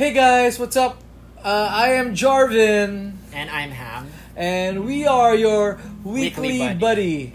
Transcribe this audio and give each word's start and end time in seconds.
Hey 0.00 0.14
guys, 0.14 0.58
what's 0.58 0.78
up? 0.78 0.96
Uh, 1.44 1.68
I 1.70 1.90
am 2.00 2.14
Jarvin, 2.14 3.18
And 3.34 3.50
I'm 3.50 3.70
Ham. 3.70 4.08
and 4.34 4.86
we 4.86 5.06
are 5.06 5.34
your 5.34 5.78
weekly, 6.02 6.56
Weekly 6.62 6.74
buddy. 6.80 7.34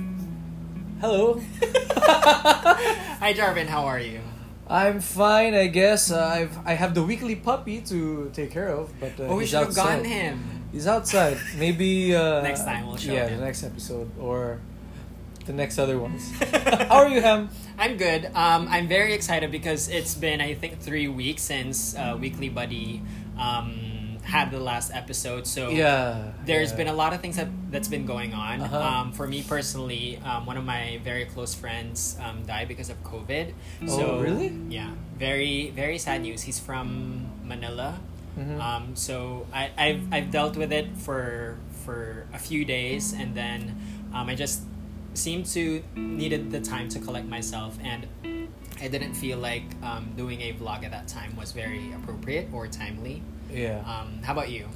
Hello. 1.00 1.40
Hi, 1.62 3.34
Jarvin. 3.38 3.68
How 3.68 3.86
are 3.86 4.00
you? 4.00 4.20
I'm 4.68 5.00
fine, 5.00 5.54
I 5.54 5.68
guess. 5.68 6.10
Uh, 6.10 6.26
I've 6.26 6.58
I 6.66 6.74
have 6.74 6.96
the 6.96 7.04
weekly 7.04 7.36
puppy 7.36 7.82
to 7.82 8.32
take 8.34 8.50
care 8.50 8.70
of, 8.70 8.90
but 9.00 9.14
uh, 9.20 9.26
oh, 9.30 9.36
we 9.36 9.46
should 9.46 9.60
have 9.60 9.76
gotten 9.76 10.04
him. 10.04 10.64
He's 10.72 10.88
outside. 10.88 11.38
Maybe 11.60 12.16
uh, 12.16 12.42
Next 12.42 12.66
time 12.66 12.88
we'll 12.88 12.98
show 12.98 13.14
Yeah, 13.14 13.28
him. 13.28 13.38
the 13.42 13.46
next 13.46 13.62
episode 13.62 14.10
or 14.18 14.60
the 15.46 15.54
next 15.54 15.78
other 15.78 15.98
ones. 16.00 16.32
How 16.90 16.98
are 17.04 17.10
you, 17.10 17.22
Ham? 17.22 17.50
I'm 17.78 17.98
good. 17.98 18.26
Um, 18.34 18.68
I'm 18.70 18.88
very 18.88 19.14
excited 19.14 19.52
because 19.52 19.88
it's 19.90 20.16
been, 20.16 20.42
I 20.42 20.54
think, 20.54 20.80
three 20.80 21.08
weeks 21.08 21.42
since 21.44 21.96
uh, 21.96 22.18
Weekly 22.20 22.50
Buddy 22.50 23.02
um, 23.38 24.18
had 24.24 24.50
the 24.52 24.60
last 24.60 24.92
episode. 24.94 25.46
So 25.46 25.70
Yeah. 25.70 26.32
there's 26.46 26.72
yeah. 26.72 26.78
been 26.78 26.88
a 26.88 26.94
lot 26.94 27.14
of 27.14 27.22
things 27.22 27.36
that, 27.38 27.48
that's 27.72 27.88
been 27.88 28.06
going 28.06 28.34
on. 28.34 28.62
Uh-huh. 28.62 28.80
Um, 28.80 29.12
for 29.12 29.28
me 29.28 29.44
personally, 29.44 30.20
um, 30.26 30.46
one 30.46 30.58
of 30.58 30.66
my 30.66 31.00
very 31.04 31.26
close 31.26 31.54
friends 31.54 32.18
um, 32.24 32.44
died 32.46 32.68
because 32.68 32.90
of 32.90 33.02
COVID. 33.04 33.54
Oh, 33.84 33.88
So, 33.88 34.20
really? 34.20 34.56
Yeah. 34.70 34.92
Very, 35.18 35.70
very 35.72 35.98
sad 36.00 36.22
news. 36.22 36.42
He's 36.44 36.60
from 36.60 37.30
Manila. 37.44 38.00
Mhm. 38.40 38.60
Um, 38.60 38.96
so 38.96 39.46
I, 39.54 39.72
I've, 39.78 40.02
I've 40.14 40.32
dealt 40.32 40.58
with 40.58 40.74
it 40.74 40.98
for 40.98 41.58
for 41.86 42.26
a 42.34 42.40
few 42.40 42.66
days 42.66 43.14
and 43.14 43.36
then 43.36 43.78
um, 44.12 44.28
I 44.28 44.34
just 44.34 44.64
seemed 45.18 45.46
to 45.48 45.84
needed 45.96 46.52
the 46.52 46.60
time 46.62 46.90
to 46.90 47.00
collect 47.00 47.28
myself 47.28 47.78
and 47.84 48.08
I 48.82 48.88
didn't 48.90 49.14
feel 49.14 49.38
like 49.38 49.64
um, 49.84 50.12
doing 50.18 50.42
a 50.42 50.54
vlog 50.54 50.84
at 50.84 50.92
that 50.92 51.08
time 51.08 51.36
was 51.38 51.52
very 51.54 51.94
appropriate 51.94 52.50
or 52.52 52.68
timely. 52.68 53.22
yeah. 53.52 53.80
Um, 53.88 54.20
how 54.22 54.34
about 54.34 54.50
you? 54.50 54.68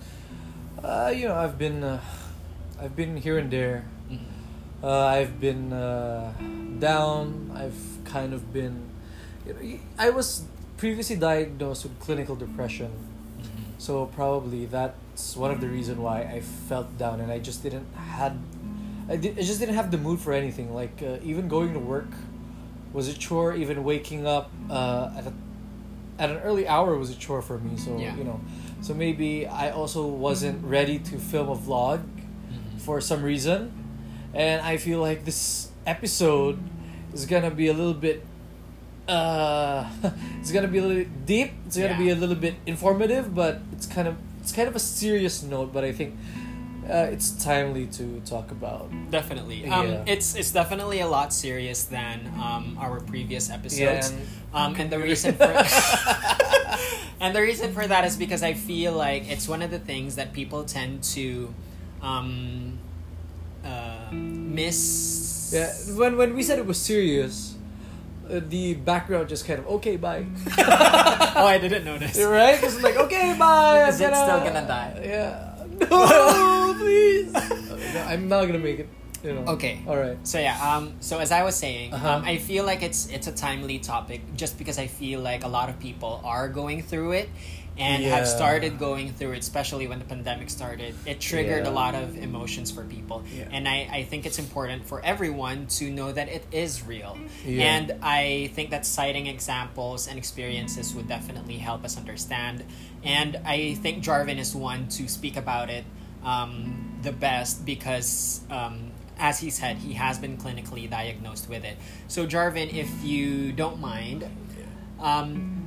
Uh, 0.82 1.12
you 1.14 1.28
know, 1.28 1.36
I've 1.36 1.58
been, 1.58 1.84
uh, 1.84 2.00
I've 2.80 2.96
been 2.96 3.18
here 3.18 3.38
and 3.38 3.52
there. 3.52 3.84
Mhm. 4.10 4.20
Uh, 4.82 5.06
I've 5.06 5.42
been 5.42 5.74
uh, 5.74 6.32
down. 6.80 7.52
I've 7.54 7.76
kind 8.06 8.34
of 8.34 8.54
been. 8.54 8.88
You 9.46 9.54
know, 9.54 9.80
I 9.98 10.10
was 10.12 10.44
previously 10.78 11.18
diagnosed 11.18 11.84
with 11.84 12.00
clinical 12.00 12.38
depression, 12.38 12.92
Mhm. 13.44 13.76
so 13.78 14.06
probably 14.06 14.66
that's 14.66 15.36
one 15.36 15.52
of 15.52 15.60
the 15.60 15.68
reason 15.68 16.02
why 16.02 16.22
I 16.24 16.40
felt 16.40 16.98
down, 16.98 17.20
and 17.20 17.30
I 17.30 17.40
just 17.40 17.64
didn't 17.64 17.92
had. 17.96 18.40
I, 19.10 19.16
did, 19.16 19.40
I 19.40 19.42
just 19.42 19.60
didn't 19.60 19.76
have 19.76 19.90
the 19.92 19.98
mood 19.98 20.20
for 20.20 20.34
anything. 20.34 20.74
Like 20.74 21.02
uh, 21.02 21.18
even 21.24 21.48
going 21.48 21.74
to 21.74 21.80
work 21.80 22.08
was 22.94 23.08
a 23.08 23.14
chore. 23.14 23.56
Even 23.56 23.84
waking 23.84 24.28
up 24.28 24.52
uh, 24.70 25.12
at 25.18 25.26
a, 25.28 25.34
at 26.20 26.30
an 26.30 26.38
early 26.38 26.68
hour 26.68 26.96
was 26.98 27.10
a 27.10 27.16
chore 27.16 27.42
for 27.42 27.58
me. 27.58 27.76
So 27.78 27.98
Yeah. 27.98 28.16
you 28.16 28.24
know, 28.24 28.40
so 28.82 28.94
maybe 28.94 29.48
I 29.48 29.72
also 29.72 30.06
wasn't 30.06 30.64
ready 30.64 31.00
to 31.00 31.18
film 31.18 31.50
a 31.50 31.56
vlog 31.56 32.00
Mhm. 32.02 32.80
for 32.82 33.02
some 33.02 33.24
reason, 33.24 33.72
and 34.34 34.62
I 34.62 34.78
feel 34.78 35.00
like 35.02 35.26
this 35.26 35.70
episode 35.86 36.58
is 37.14 37.26
gonna 37.26 37.52
be 37.52 37.68
a 37.68 37.74
little 37.74 37.94
bit. 37.94 38.24
Uh, 39.08 39.90
it's 40.40 40.52
gonna 40.52 40.68
be 40.68 40.78
a 40.78 40.82
little 40.82 40.98
bit 40.98 41.26
deep. 41.26 41.52
It's 41.66 41.78
gonna 41.78 41.98
be 41.98 42.10
a 42.10 42.16
little 42.16 42.36
bit 42.36 42.56
informative, 42.66 43.34
but 43.34 43.60
it's 43.74 43.86
kind 43.88 44.08
of 44.08 44.16
it's 44.42 44.52
kind 44.52 44.68
of 44.68 44.76
a 44.76 44.80
serious 44.80 45.42
note. 45.44 45.74
But 45.74 45.84
I 45.84 45.92
think 45.92 46.16
uh, 46.90 47.14
it's 47.14 47.32
timely 47.44 47.86
to 47.88 48.20
talk 48.26 48.52
about. 48.52 48.90
Definitely. 49.12 49.68
Um, 49.70 49.88
Yeah. 49.88 50.04
It's 50.14 50.36
it's 50.36 50.52
definitely 50.52 51.00
a 51.02 51.08
lot 51.08 51.32
serious 51.34 51.84
than 51.86 52.28
um, 52.42 52.78
our 52.80 53.00
previous 53.00 53.50
episodes. 53.50 54.10
and- 54.12 54.28
Um, 54.52 54.74
and 54.82 54.90
the 54.90 54.98
reason 55.10 55.38
for 55.38 55.46
and 57.22 57.36
the 57.36 57.42
reason 57.42 57.70
for 57.74 57.86
that 57.86 58.04
is 58.06 58.18
because 58.18 58.42
I 58.42 58.54
feel 58.58 58.94
like 58.98 59.30
it's 59.30 59.48
one 59.48 59.62
of 59.62 59.70
the 59.70 59.78
things 59.78 60.16
that 60.16 60.34
people 60.34 60.64
tend 60.66 61.04
to 61.14 61.54
um, 62.02 62.80
uh, 63.64 64.10
miss. 64.12 65.52
Yeah, 65.54 65.70
when 65.94 66.18
when 66.18 66.34
we 66.34 66.42
said 66.42 66.58
it 66.60 66.66
was 66.66 66.82
serious, 66.82 67.54
uh, 68.26 68.40
the 68.42 68.74
background 68.74 69.30
just 69.30 69.46
kind 69.46 69.60
of 69.62 69.68
okay, 69.78 69.98
bye. 69.98 70.26
oh, 71.38 71.46
I 71.46 71.58
didn't 71.62 71.86
notice. 71.86 72.18
right? 72.18 72.58
It's 72.58 72.82
like 72.82 72.98
okay, 73.06 73.36
bye. 73.38 73.86
Because 73.86 74.02
it's 74.02 74.18
still 74.18 74.42
gonna 74.42 74.66
die. 74.66 74.98
Yeah. 75.06 75.46
No, 75.90 76.02
please. 76.80 77.34
No, 77.94 78.02
I'm 78.04 78.28
not 78.28 78.46
gonna 78.46 78.60
make 78.60 78.80
it. 78.80 78.90
You 79.24 79.34
know. 79.34 79.54
Okay. 79.54 79.82
All 79.88 79.98
right. 79.98 80.18
So 80.28 80.40
yeah, 80.40 80.56
um, 80.62 80.94
so 81.00 81.20
as 81.20 81.32
I 81.32 81.44
was 81.44 81.56
saying, 81.56 81.94
Uh-huh. 81.94 82.18
um, 82.18 82.24
I 82.24 82.38
feel 82.38 82.64
like 82.66 82.84
it's 82.84 83.08
it's 83.10 83.28
a 83.28 83.32
timely 83.34 83.80
topic 83.80 84.22
just 84.36 84.58
because 84.58 84.78
I 84.80 84.88
feel 84.88 85.20
like 85.22 85.44
a 85.44 85.48
lot 85.50 85.70
of 85.70 85.80
people 85.80 86.22
are 86.24 86.48
going 86.48 86.84
through 86.84 87.14
it 87.14 87.30
and 87.78 88.04
have 88.04 88.28
started 88.28 88.78
going 88.78 89.14
through 89.14 89.32
it, 89.34 89.40
especially 89.40 89.88
when 89.88 90.00
the 90.00 90.06
pandemic 90.06 90.50
started. 90.50 90.94
It 91.06 91.20
triggered 91.22 91.66
a 91.66 91.72
lot 91.72 91.96
of 91.96 92.18
emotions 92.18 92.70
for 92.72 92.84
people, 92.84 93.24
Yeah. 93.34 93.48
and 93.56 93.68
I, 93.68 93.88
I 94.00 94.04
think 94.04 94.26
it's 94.26 94.38
important 94.40 94.86
for 94.86 95.00
everyone 95.04 95.68
to 95.80 95.90
know 95.90 96.12
that 96.12 96.28
it 96.28 96.44
is 96.52 96.84
real. 96.86 97.18
Yeah. 97.46 97.64
And 97.74 97.96
I 98.04 98.52
think 98.54 98.70
that 98.72 98.86
citing 98.86 99.28
examples 99.28 100.08
and 100.10 100.18
experiences 100.18 100.94
would 100.94 101.08
definitely 101.08 101.58
help 101.58 101.86
us 101.86 101.96
understand. 101.98 102.64
And 103.04 103.40
I 103.46 103.76
think 103.76 104.04
Jarvin 104.04 104.40
is 104.40 104.54
one 104.54 104.88
to 105.00 105.08
speak 105.08 105.38
about 105.38 105.70
it 105.70 105.86
um, 106.24 107.00
the 107.02 107.12
best 107.12 107.66
because, 107.66 108.42
um, 108.50 108.92
as 109.18 109.40
he 109.40 109.50
said, 109.50 109.78
he 109.78 109.94
has 109.94 110.18
been 110.18 110.38
clinically 110.38 110.90
diagnosed 110.90 111.50
with 111.50 111.64
it. 111.64 111.78
So, 112.08 112.26
Jarvin, 112.26 112.70
if 112.70 112.90
you 113.04 113.52
don't 113.52 113.80
mind, 113.80 114.30
um, 115.00 115.60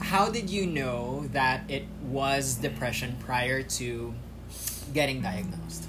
how 0.00 0.28
did 0.28 0.50
you 0.50 0.66
know 0.66 1.26
that 1.32 1.62
it 1.70 1.84
was 2.02 2.56
depression 2.56 3.16
prior 3.20 3.62
to 3.62 4.14
getting 4.92 5.22
diagnosed? 5.22 5.88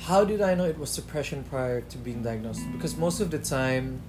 How 0.00 0.24
did 0.24 0.40
I 0.40 0.54
know 0.54 0.64
it 0.64 0.78
was 0.78 0.94
depression 0.94 1.44
prior 1.44 1.80
to 1.80 1.98
being 1.98 2.22
diagnosed? 2.22 2.62
Because 2.72 2.96
most 2.96 3.20
of 3.20 3.30
the 3.30 3.38
time, 3.38 4.00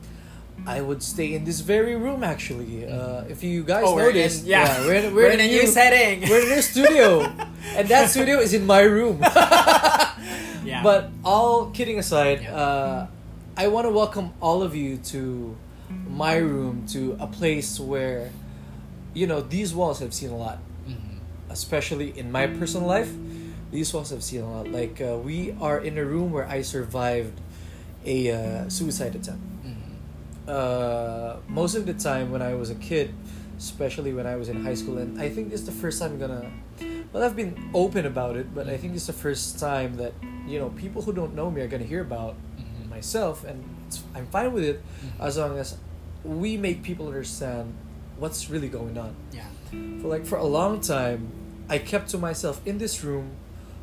I 0.68 0.82
would 0.82 1.02
stay 1.04 1.34
in 1.34 1.44
this 1.46 1.60
very 1.62 1.96
room. 1.96 2.24
Actually, 2.24 2.86
uh, 2.88 3.24
if 3.30 3.44
you 3.44 3.64
guys 3.64 3.84
Oh, 3.86 3.96
we're 3.96 4.10
in- 4.10 4.16
noticed, 4.16 4.46
yeah. 4.46 4.80
we're 4.86 4.94
in, 4.96 5.16
We're 5.16 5.30
in 5.32 5.40
a 5.40 5.48
new 5.48 5.66
setting. 5.68 6.30
We're 6.30 6.42
in 6.46 6.52
a 6.52 6.56
new 6.56 6.62
studio, 6.62 7.22
and 7.76 7.88
that 7.88 8.10
studio 8.10 8.40
is 8.40 8.54
in 8.54 8.66
my 8.66 8.82
room. 8.82 9.22
Yeah. 10.66 10.84
But 10.84 11.10
all 11.26 11.72
kidding 11.72 11.98
aside, 11.98 12.42
Yeah. 12.44 12.54
uh, 12.54 13.08
I 13.58 13.68
want 13.70 13.88
to 13.88 13.92
welcome 13.92 14.34
all 14.42 14.62
of 14.62 14.76
you 14.76 14.98
to 15.16 15.56
my 16.08 16.36
room, 16.38 16.86
to 16.94 17.18
a 17.20 17.26
place 17.26 17.80
where, 17.80 18.30
you 19.16 19.26
know, 19.26 19.42
these 19.42 19.74
walls 19.74 20.00
have 20.00 20.14
seen 20.14 20.30
a 20.30 20.38
lot, 20.38 20.60
Mhm. 20.86 21.20
especially 21.50 22.14
in 22.16 22.30
my 22.32 22.46
personal 22.46 22.86
life. 22.88 23.10
These 23.72 23.94
walls 23.94 24.12
have 24.12 24.22
seen 24.22 24.42
a 24.42 24.52
lot. 24.52 24.68
Like 24.70 25.02
uh, 25.02 25.18
we 25.18 25.56
are 25.60 25.80
in 25.80 25.98
a 25.98 26.06
room 26.06 26.30
where 26.32 26.46
I 26.46 26.62
survived 26.62 27.34
a 28.06 28.30
uh, 28.30 28.70
suicide 28.70 29.16
attempt. 29.16 29.42
Uh, 30.50 31.38
most 31.48 31.76
of 31.76 31.86
the 31.86 31.94
time 31.94 32.32
when 32.32 32.42
I 32.42 32.56
was 32.56 32.72
a 32.72 32.76
kid, 32.76 33.14
especially 33.58 34.14
when 34.14 34.26
I 34.26 34.36
was 34.36 34.50
in 34.50 34.64
high 34.64 34.74
school, 34.74 34.98
and 34.98 35.22
I 35.22 35.30
think 35.30 35.52
this 35.52 35.60
is 35.62 35.66
the 35.68 35.72
first 35.72 36.02
time 36.02 36.14
I'm 36.14 36.20
gonna. 36.20 36.52
Well, 37.14 37.24
I've 37.24 37.36
been 37.36 37.70
open 37.74 38.06
about 38.06 38.36
it, 38.36 38.54
but 38.56 38.68
I 38.68 38.78
think 38.78 38.96
is 38.96 39.06
the 39.06 39.14
first 39.14 39.60
time 39.60 39.98
that 39.98 40.14
you 40.48 40.58
know 40.58 40.70
people 40.70 41.04
who 41.04 41.14
don't 41.14 41.36
know 41.36 41.52
me 41.52 41.62
are 41.62 41.68
gonna 41.68 41.84
hear 41.84 42.02
about 42.02 42.36
Mhm. 42.58 42.90
myself, 42.90 43.44
and 43.46 43.64
it's, 43.88 44.02
I'm 44.16 44.26
fine 44.28 44.52
with 44.54 44.64
it 44.64 44.82
Mhm. 44.82 45.26
as 45.28 45.38
long 45.38 45.58
as 45.60 45.78
we 46.24 46.58
make 46.58 46.82
people 46.82 47.06
understand 47.08 47.74
what's 48.18 48.50
really 48.50 48.70
going 48.70 48.98
on. 48.98 49.14
Yeah. 49.32 49.46
For 50.02 50.08
like 50.08 50.26
for 50.26 50.38
a 50.38 50.46
long 50.46 50.82
time, 50.82 51.30
I 51.70 51.78
kept 51.78 52.10
to 52.10 52.18
myself 52.18 52.60
in 52.66 52.80
this 52.80 53.04
room 53.04 53.32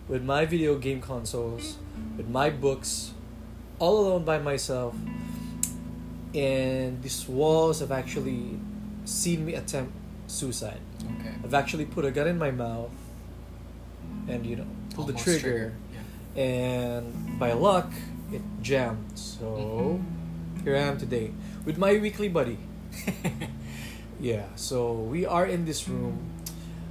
with 0.09 0.22
my 0.25 0.44
video 0.47 0.78
game 0.78 1.01
consoles, 1.01 1.77
with 2.16 2.28
my 2.28 2.51
books, 2.51 3.13
all 3.78 3.98
alone 4.03 4.24
by 4.24 4.39
myself. 4.39 4.95
And 6.36 7.03
these 7.03 7.27
walls 7.28 7.80
have 7.80 7.91
actually 7.92 8.60
seen 9.04 9.44
me 9.47 9.54
attempt 9.54 9.92
suicide. 10.27 10.80
Okay. 11.18 11.33
I've 11.42 11.54
actually 11.54 11.86
put 11.86 12.04
a 12.04 12.10
gun 12.10 12.28
in 12.28 12.38
my 12.38 12.50
mouth 12.50 12.91
and 14.28 14.44
you 14.44 14.56
know, 14.56 14.66
pulled 14.94 15.09
the 15.09 15.12
Almost 15.12 15.24
trigger. 15.24 15.72
Yeah. 16.36 16.42
And 16.42 17.38
by 17.38 17.53
luck, 17.53 17.91
it 18.33 18.42
jammed. 18.60 19.12
So 19.15 20.00
here 20.62 20.77
I 20.77 20.80
am 20.80 20.98
today 20.98 21.30
with 21.65 21.78
my 21.78 21.97
weekly 21.97 22.28
buddy. 22.28 22.59
Yeah, 24.18 24.47
so 24.56 24.92
we 24.94 25.27
are 25.27 25.44
in 25.44 25.66
this 25.66 25.86
room. 25.89 26.16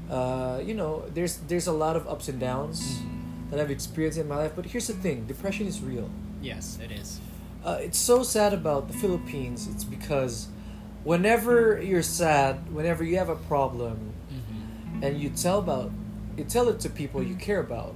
Uh, 0.10 0.62
you 0.64 0.76
know, 0.76 1.04
there's 1.14 1.38
there's 1.50 1.66
a 1.66 1.72
lot 1.74 1.96
of 1.98 2.06
ups 2.08 2.30
and 2.30 2.40
downs 2.40 3.02
Mhm. 3.02 3.50
that 3.50 3.60
I've 3.60 3.72
experienced 3.74 4.20
in 4.22 4.28
my 4.28 4.38
life. 4.38 4.54
But 4.56 4.66
here's 4.70 4.86
the 4.86 4.94
thing: 4.94 5.26
depression 5.26 5.66
is 5.66 5.82
real. 5.82 6.10
Yes, 6.40 6.78
it 6.78 6.92
is. 6.94 7.18
Uh, 7.66 7.80
it's 7.82 7.98
so 7.98 8.22
sad 8.24 8.54
about 8.54 8.88
the 8.88 8.94
Philippines. 8.94 9.68
It's 9.72 9.84
because 9.84 10.48
whenever 11.04 11.82
you're 11.82 12.04
sad, 12.04 12.72
whenever 12.74 13.04
you 13.04 13.18
have 13.18 13.30
a 13.30 13.36
problem, 13.36 14.14
Mm-hmm. 14.32 15.04
and 15.04 15.20
you 15.22 15.30
tell 15.30 15.60
about, 15.60 15.92
you 16.38 16.44
tell 16.44 16.68
it 16.70 16.80
to 16.82 16.90
people 16.90 17.22
you 17.24 17.36
care 17.36 17.60
about. 17.60 17.94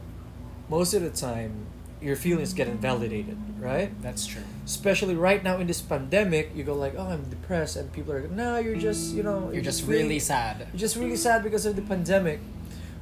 Most 0.70 0.94
of 0.94 1.02
the 1.02 1.10
time, 1.10 1.66
your 2.02 2.16
feelings 2.16 2.54
get 2.54 2.68
invalidated, 2.68 3.38
right? 3.60 3.90
That's 4.02 4.26
true. 4.26 4.44
Especially 4.66 5.16
right 5.16 5.44
now 5.44 5.58
in 5.58 5.68
this 5.68 5.82
pandemic, 5.82 6.52
you 6.56 6.64
go 6.64 6.76
like, 6.76 6.94
"Oh, 6.98 7.08
I'm 7.14 7.24
depressed," 7.30 7.76
and 7.76 7.92
people 7.92 8.14
are, 8.14 8.28
"No, 8.28 8.58
you're 8.60 8.78
just, 8.78 9.14
you 9.14 9.24
know, 9.24 9.50
You're 9.52 9.62
just 9.66 9.82
feeling- 9.82 10.08
really 10.08 10.20
sad. 10.20 10.68
you're 10.72 10.80
just 10.80 10.96
really 10.96 11.18
sad 11.18 11.44
because 11.44 11.66
of 11.66 11.76
the 11.76 11.82
pandemic. 11.82 12.40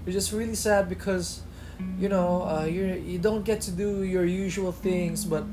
You're 0.06 0.14
just 0.14 0.32
really 0.32 0.56
sad 0.56 0.88
because, 0.90 1.42
you 2.00 2.10
know, 2.10 2.44
uh, 2.48 2.66
you're 2.66 2.96
you 2.98 3.20
don't 3.20 3.44
get 3.46 3.60
to 3.68 3.72
do 3.72 4.04
your 4.04 4.26
usual 4.26 4.72
things. 4.72 5.26
But 5.26 5.44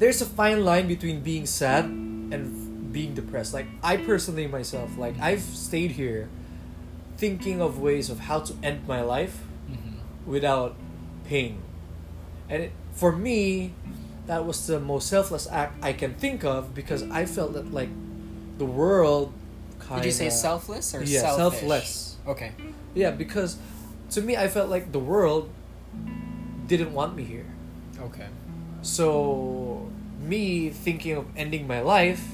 there's 0.00 0.20
a 0.22 0.26
fine 0.26 0.64
line 0.64 0.88
between 0.88 1.20
being 1.20 1.44
sad 1.46 1.84
and 1.84 2.92
being 2.92 3.12
depressed. 3.14 3.52
Like 3.54 3.66
I 3.84 3.98
personally 3.98 4.48
myself, 4.48 4.96
like 4.96 5.14
I've 5.20 5.42
stayed 5.44 5.92
here, 5.92 6.28
thinking 7.20 7.60
of 7.60 7.78
ways 7.78 8.08
of 8.10 8.18
how 8.26 8.40
to 8.40 8.52
end 8.64 8.88
my 8.88 9.02
life 9.02 9.44
Mm-hmm. 9.70 10.26
without 10.26 10.74
pain, 11.24 11.62
and 12.48 12.64
it, 12.64 12.72
for 12.92 13.12
me, 13.14 13.70
that 14.26 14.44
was 14.44 14.66
the 14.66 14.80
most 14.80 15.06
selfless 15.06 15.46
act 15.46 15.78
I 15.84 15.92
can 15.92 16.14
think 16.14 16.42
of 16.42 16.74
because 16.74 17.04
I 17.06 17.26
felt 17.26 17.52
that 17.54 17.70
like 17.72 17.90
the 18.58 18.64
world. 18.66 19.32
Kinda, 19.78 20.02
Did 20.02 20.04
you 20.06 20.12
say 20.12 20.30
selfless 20.30 20.92
or 20.94 21.04
Yeah, 21.04 21.22
selfish? 21.22 21.60
selfless. 21.60 22.16
Okay. 22.26 22.50
Yeah, 22.94 23.12
because 23.12 23.58
to 24.10 24.20
me, 24.22 24.36
I 24.36 24.48
felt 24.48 24.68
like 24.68 24.90
the 24.90 24.98
world 24.98 25.50
didn't 26.66 26.92
want 26.92 27.14
me 27.14 27.22
here. 27.22 27.46
Okay. 28.00 28.26
So, 28.82 29.88
me 30.20 30.70
thinking 30.70 31.16
of 31.16 31.26
ending 31.36 31.66
my 31.66 31.80
life 31.80 32.24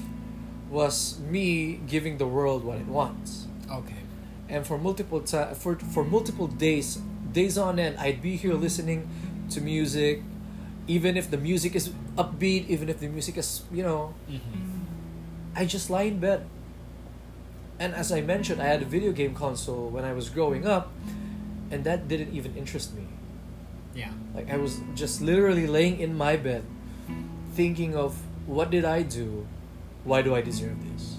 was 0.69 1.19
me 1.19 1.79
giving 1.87 2.17
the 2.17 2.27
world 2.27 2.63
what 2.63 2.77
it 2.77 2.87
wants. 2.87 3.47
Okay. 3.71 4.03
And 4.49 4.65
for 4.65 4.77
multiple 4.77 5.19
ti- 5.21 5.53
for 5.55 5.75
for 5.75 6.03
multiple 6.03 6.47
days, 6.47 6.99
days 7.33 7.57
on 7.57 7.79
end, 7.79 7.97
I'd 7.99 8.21
be 8.21 8.35
here 8.37 8.53
listening 8.53 9.07
to 9.51 9.61
music, 9.61 10.23
even 10.87 11.17
if 11.17 11.29
the 11.31 11.37
music 11.37 11.75
is 11.75 11.89
upbeat, 12.15 12.67
even 12.67 12.87
if 12.89 12.99
the 12.99 13.07
music 13.07 13.37
is 13.37 13.63
you 13.71 13.83
know, 13.83 14.13
Mm-hmm. 14.29 14.75
I 15.55 15.65
just 15.65 15.89
lie 15.89 16.03
in 16.03 16.19
bed. 16.19 16.45
And 17.79 17.93
as 17.93 18.11
I 18.11 18.21
mentioned, 18.21 18.61
I 18.61 18.65
had 18.65 18.81
a 18.81 18.85
video 18.85 19.11
game 19.11 19.35
console 19.35 19.89
when 19.89 20.03
I 20.03 20.13
was 20.13 20.29
growing 20.29 20.65
up, 20.65 20.91
and 21.69 21.83
that 21.83 22.07
didn't 22.07 22.33
even 22.33 22.55
interest 22.57 22.95
me. 22.95 23.05
Yeah. 23.97 24.11
Like 24.35 24.53
I 24.53 24.57
was 24.57 24.79
just 24.93 25.21
literally 25.21 25.65
laying 25.65 25.99
in 25.99 26.13
my 26.15 26.37
bed, 26.37 26.63
thinking 27.57 27.95
of 27.97 28.13
what 28.45 28.69
did 28.69 28.85
I 28.85 29.01
do? 29.01 29.47
Why 30.05 30.21
do 30.21 30.35
I 30.35 30.41
deserve 30.41 30.77
this? 30.93 31.17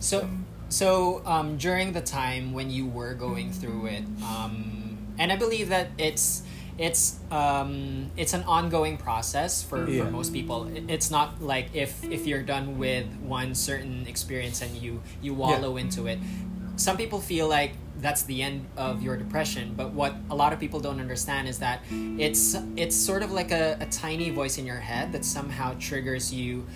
So, 0.00 0.28
so 0.68 1.22
um, 1.24 1.56
during 1.56 1.92
the 1.92 2.00
time 2.00 2.52
when 2.52 2.70
you 2.70 2.86
were 2.86 3.12
going 3.14 3.52
through 3.52 3.86
it, 3.86 4.04
um, 4.24 4.96
and 5.18 5.30
I 5.30 5.36
believe 5.36 5.68
that 5.68 5.88
it's 5.98 6.42
it's 6.76 7.20
um, 7.30 8.10
it's 8.16 8.32
an 8.34 8.42
ongoing 8.44 8.96
process 8.96 9.62
for, 9.62 9.88
Yeah. 9.88 10.04
for 10.04 10.10
most 10.10 10.32
people. 10.32 10.66
It's 10.88 11.10
not 11.10 11.40
like 11.40 11.68
if 11.74 12.02
if 12.04 12.26
you're 12.26 12.42
done 12.42 12.78
with 12.78 13.06
one 13.22 13.54
certain 13.54 14.06
experience 14.08 14.60
and 14.62 14.74
you 14.74 15.02
you 15.22 15.34
wallow 15.34 15.76
into 15.76 16.06
it. 16.08 16.18
Some 16.76 16.96
people 16.96 17.20
feel 17.20 17.48
like 17.48 17.72
that's 18.00 18.22
the 18.24 18.42
end 18.42 18.66
of 18.76 19.02
your 19.02 19.16
depression, 19.16 19.74
but 19.76 19.92
what 19.92 20.14
a 20.28 20.34
lot 20.34 20.52
of 20.52 20.58
people 20.58 20.80
don't 20.80 21.00
understand 21.00 21.48
is 21.48 21.58
that 21.60 21.80
it's 22.18 22.56
it's 22.76 22.96
sort 22.96 23.22
of 23.22 23.30
like 23.30 23.50
a, 23.52 23.76
a 23.80 23.86
tiny 23.86 24.30
voice 24.30 24.58
in 24.58 24.66
your 24.66 24.80
head 24.80 25.12
that 25.12 25.24
somehow 25.24 25.74
triggers 25.78 26.32
you 26.34 26.66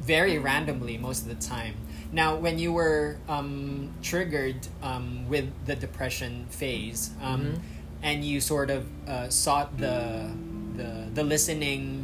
very 0.00 0.38
randomly 0.38 0.96
most 0.98 1.22
of 1.22 1.28
the 1.28 1.46
time. 1.46 1.74
Now, 2.12 2.36
when 2.36 2.58
you 2.58 2.72
were 2.72 3.16
um, 3.28 3.90
triggered 4.02 4.56
um, 4.82 5.28
with 5.28 5.48
the 5.66 5.74
depression 5.74 6.46
phase, 6.50 7.10
um, 7.22 7.40
Mhm. 7.44 7.60
and 8.02 8.24
you 8.24 8.40
sort 8.40 8.70
of 8.70 8.86
uh, 9.08 9.28
sought 9.30 9.76
the 9.78 10.30
the 10.76 11.06
the 11.14 11.22
listening 11.22 12.01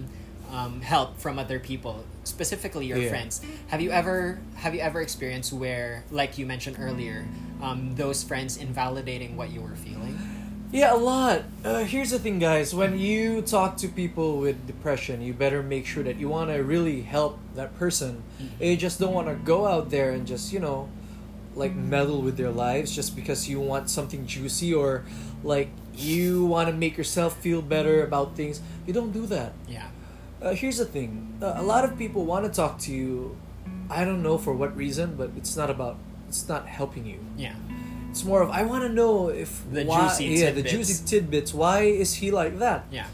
um, 0.50 0.80
help 0.80 1.18
from 1.18 1.38
other 1.38 1.58
people, 1.58 2.04
specifically 2.24 2.86
your 2.86 2.98
Yeah. 2.98 3.08
friends, 3.10 3.40
have 3.68 3.80
you 3.80 3.90
ever 3.90 4.38
have 4.56 4.74
you 4.74 4.80
ever 4.80 5.00
experienced 5.00 5.52
where, 5.52 6.04
like 6.10 6.38
you 6.38 6.46
mentioned 6.46 6.76
earlier, 6.80 7.26
um, 7.62 7.94
those 7.96 8.22
friends 8.24 8.56
invalidating 8.56 9.36
what 9.36 9.50
you 9.50 9.60
were 9.60 9.76
feeling? 9.76 10.18
Yeah, 10.70 10.92
a 10.94 10.96
lot. 10.96 11.44
Uh, 11.64 11.84
here's 11.84 12.10
the 12.10 12.18
thing, 12.18 12.38
guys. 12.38 12.74
When 12.74 12.98
you 12.98 13.40
talk 13.40 13.78
to 13.78 13.88
people 13.88 14.36
with 14.38 14.66
depression, 14.66 15.22
you 15.22 15.32
better 15.32 15.62
make 15.62 15.86
sure 15.86 16.02
that 16.02 16.16
you 16.16 16.28
want 16.28 16.50
to 16.50 16.62
really 16.62 17.00
help 17.02 17.38
that 17.54 17.78
person. 17.78 18.22
Mhm. 18.38 18.60
You 18.72 18.76
just 18.76 19.00
don't 19.00 19.14
want 19.14 19.28
to 19.28 19.34
go 19.34 19.66
out 19.66 19.88
there 19.88 20.10
and 20.12 20.26
just, 20.26 20.52
you 20.52 20.60
know, 20.60 20.88
like 21.56 21.74
meddle 21.74 22.20
with 22.20 22.36
their 22.36 22.50
lives 22.50 22.94
just 22.94 23.16
because 23.16 23.48
you 23.48 23.58
want 23.60 23.88
something 23.88 24.26
juicy 24.26 24.74
or 24.74 25.04
like 25.42 25.70
you 25.96 26.44
want 26.44 26.68
to 26.68 26.74
make 26.74 26.96
yourself 26.98 27.36
feel 27.40 27.62
better 27.62 28.04
about 28.04 28.36
things. 28.36 28.60
You 28.86 28.92
don't 28.92 29.12
do 29.12 29.24
that. 29.26 29.52
Yeah. 29.66 29.86
Uh, 30.40 30.54
here's 30.54 30.78
the 30.78 30.84
thing. 30.84 31.36
Uh, 31.42 31.54
a 31.56 31.62
lot 31.62 31.84
of 31.84 31.98
people 31.98 32.24
want 32.24 32.44
to 32.44 32.50
talk 32.50 32.78
to 32.80 32.92
you. 32.92 33.36
I 33.90 34.04
don't 34.04 34.22
know 34.22 34.38
for 34.38 34.52
what 34.54 34.76
reason, 34.76 35.16
but 35.16 35.30
it's 35.36 35.56
not 35.56 35.70
about. 35.70 35.96
It's 36.28 36.48
not 36.48 36.66
helping 36.68 37.06
you. 37.06 37.18
Yeah. 37.36 37.54
It's 38.10 38.24
more 38.24 38.42
of 38.42 38.50
I 38.50 38.62
want 38.62 38.82
to 38.84 38.88
know 38.88 39.28
if 39.28 39.62
The 39.72 39.84
why, 39.84 40.08
juicy 40.08 40.24
yeah 40.26 40.50
the 40.50 40.62
juicy 40.62 41.04
tidbits. 41.04 41.52
Why 41.54 41.82
is 41.82 42.14
he 42.14 42.30
like 42.30 42.58
that? 42.58 42.84
Yeah. 42.90 43.06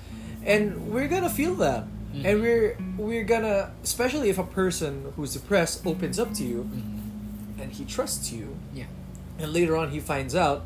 And 0.44 0.90
we're 0.92 1.08
gonna 1.08 1.30
feel 1.30 1.54
that, 1.56 1.84
Mhm. 2.14 2.24
and 2.24 2.42
we're 2.42 2.76
we're 2.98 3.24
gonna 3.24 3.70
especially 3.82 4.28
if 4.30 4.38
a 4.38 4.44
person 4.44 5.12
who's 5.16 5.32
depressed 5.34 5.86
opens 5.86 6.18
up 6.18 6.32
to 6.34 6.44
you 6.44 6.68
Mhm. 6.70 7.62
and 7.62 7.72
he 7.72 7.84
trusts 7.84 8.32
you, 8.32 8.56
Yeah. 8.74 8.84
and 9.38 9.52
later 9.52 9.76
on 9.76 9.90
he 9.90 10.00
finds 10.00 10.34
out 10.34 10.64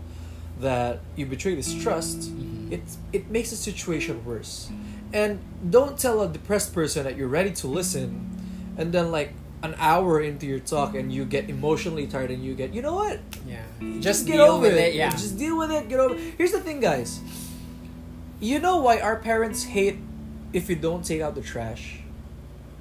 that 0.61 1.01
you 1.17 1.25
betrayed 1.27 1.57
his 1.57 1.75
trust. 1.75 2.19
Mhm. 2.33 2.73
It 2.73 2.83
it 3.13 3.31
makes 3.31 3.51
the 3.51 3.57
situation 3.57 4.25
worse. 4.25 4.69
And 5.13 5.41
don't 5.71 5.99
tell 5.99 6.21
a 6.23 6.29
depressed 6.29 6.75
person 6.75 7.05
that 7.05 7.17
you're 7.17 7.29
ready 7.29 7.51
to 7.53 7.67
listen, 7.67 8.29
and 8.77 8.93
then 8.93 9.11
like 9.11 9.33
an 9.63 9.75
hour 9.79 10.21
into 10.21 10.47
your 10.47 10.61
talk 10.61 10.95
and 10.95 11.13
you 11.13 11.25
get 11.25 11.51
emotionally 11.51 12.07
tired 12.07 12.31
and 12.31 12.45
you 12.45 12.55
get 12.55 12.73
you 12.73 12.81
know 12.81 12.95
what 12.95 13.19
Yeah. 13.45 13.59
just, 13.99 14.25
get 14.25 14.35
deal 14.37 14.43
over 14.43 14.63
with 14.69 14.75
it. 14.77 14.89
it. 14.91 14.95
Yeah. 14.95 15.11
Just 15.11 15.37
deal 15.37 15.59
with 15.59 15.73
it. 15.73 15.89
Get 15.89 15.99
over. 15.99 16.15
Here's 16.15 16.53
the 16.53 16.61
thing, 16.61 16.79
guys. 16.79 17.19
You 18.39 18.61
know 18.61 18.77
why 18.79 19.01
our 19.01 19.17
parents 19.17 19.65
hate 19.65 19.99
if 20.53 20.71
you 20.71 20.77
don't 20.77 21.05
take 21.05 21.21
out 21.21 21.35
the 21.35 21.41
trash? 21.43 21.99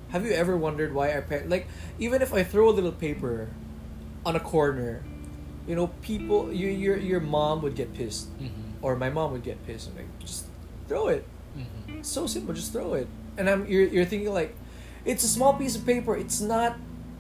Have 0.10 0.24
you 0.24 0.32
ever 0.34 0.56
wondered 0.56 0.94
why 0.94 1.12
our 1.14 1.22
parents 1.24 1.50
like 1.50 1.66
even 1.98 2.22
if 2.22 2.32
I 2.34 2.44
throw 2.44 2.70
a 2.70 2.76
little 2.78 2.92
paper 2.92 3.50
on 4.24 4.36
a 4.36 4.40
corner, 4.40 5.02
you 5.68 5.76
know, 5.76 5.88
people 6.04 6.54
your 6.54 6.70
your 6.70 6.98
your 6.98 7.20
mom 7.20 7.64
would 7.64 7.74
get 7.76 7.94
pissed 7.96 8.30
Mhm. 8.40 8.50
or 8.84 8.96
my 8.96 9.10
mom 9.10 9.32
would 9.32 9.44
get 9.44 9.66
pissed 9.66 9.88
and 9.90 9.98
like 9.98 10.20
just 10.20 10.46
throw 10.88 11.08
it. 11.08 11.26
Mhm. 11.58 12.06
So 12.06 12.28
simple, 12.28 12.54
just 12.54 12.72
throw 12.72 12.94
it. 12.94 13.08
And 13.38 13.50
I'm 13.50 13.66
you're 13.68 13.88
you're 13.88 14.06
thinking 14.06 14.34
like 14.34 14.56
it's 15.06 15.24
a 15.24 15.28
small 15.28 15.54
piece 15.54 15.76
of 15.76 15.86
paper. 15.86 16.16
It's 16.16 16.42
not 16.42 16.78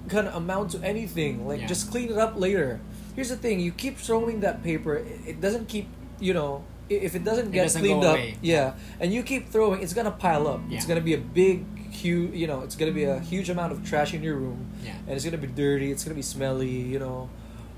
gonna 0.08 0.32
amount 0.34 0.72
to 0.72 0.80
anything. 0.84 1.48
Like 1.48 1.62
Yeah. 1.62 1.68
just 1.68 1.90
clean 1.92 2.10
it 2.10 2.18
up 2.18 2.34
later. 2.40 2.80
Here's 3.16 3.30
the 3.30 3.36
thing: 3.38 3.60
you 3.60 3.72
keep 3.72 3.98
throwing 3.98 4.40
that 4.42 4.64
paper. 4.64 4.96
It, 4.98 5.20
it 5.28 5.42
doesn't 5.42 5.68
keep. 5.68 5.88
You 6.20 6.34
know, 6.34 6.64
if 6.90 7.14
it 7.16 7.24
doesn't 7.24 7.48
It 7.48 7.52
get 7.52 7.64
doesn't 7.64 7.82
cleaned 7.82 8.04
up, 8.04 8.18
yeah, 8.42 8.74
and 9.00 9.14
you 9.14 9.22
keep 9.22 9.50
throwing, 9.50 9.82
it's 9.84 9.94
gonna 9.94 10.12
pile 10.12 10.48
up. 10.48 10.62
It's 10.72 10.86
gonna 10.86 11.02
be 11.02 11.14
a 11.14 11.18
big, 11.20 11.64
huge. 11.92 12.34
You 12.34 12.48
know, 12.48 12.62
it's 12.62 12.76
gonna 12.76 12.92
be 12.92 13.04
a 13.04 13.20
huge 13.20 13.50
amount 13.50 13.72
of 13.74 13.86
trash 13.86 14.14
in 14.16 14.24
your 14.24 14.36
room, 14.36 14.66
Yeah. 14.84 14.94
and 15.06 15.12
it's 15.16 15.24
gonna 15.26 15.38
be 15.38 15.48
dirty. 15.48 15.92
It's 15.92 16.04
gonna 16.04 16.16
be 16.16 16.22
smelly. 16.24 16.70
You 16.94 16.98
know, 17.00 17.30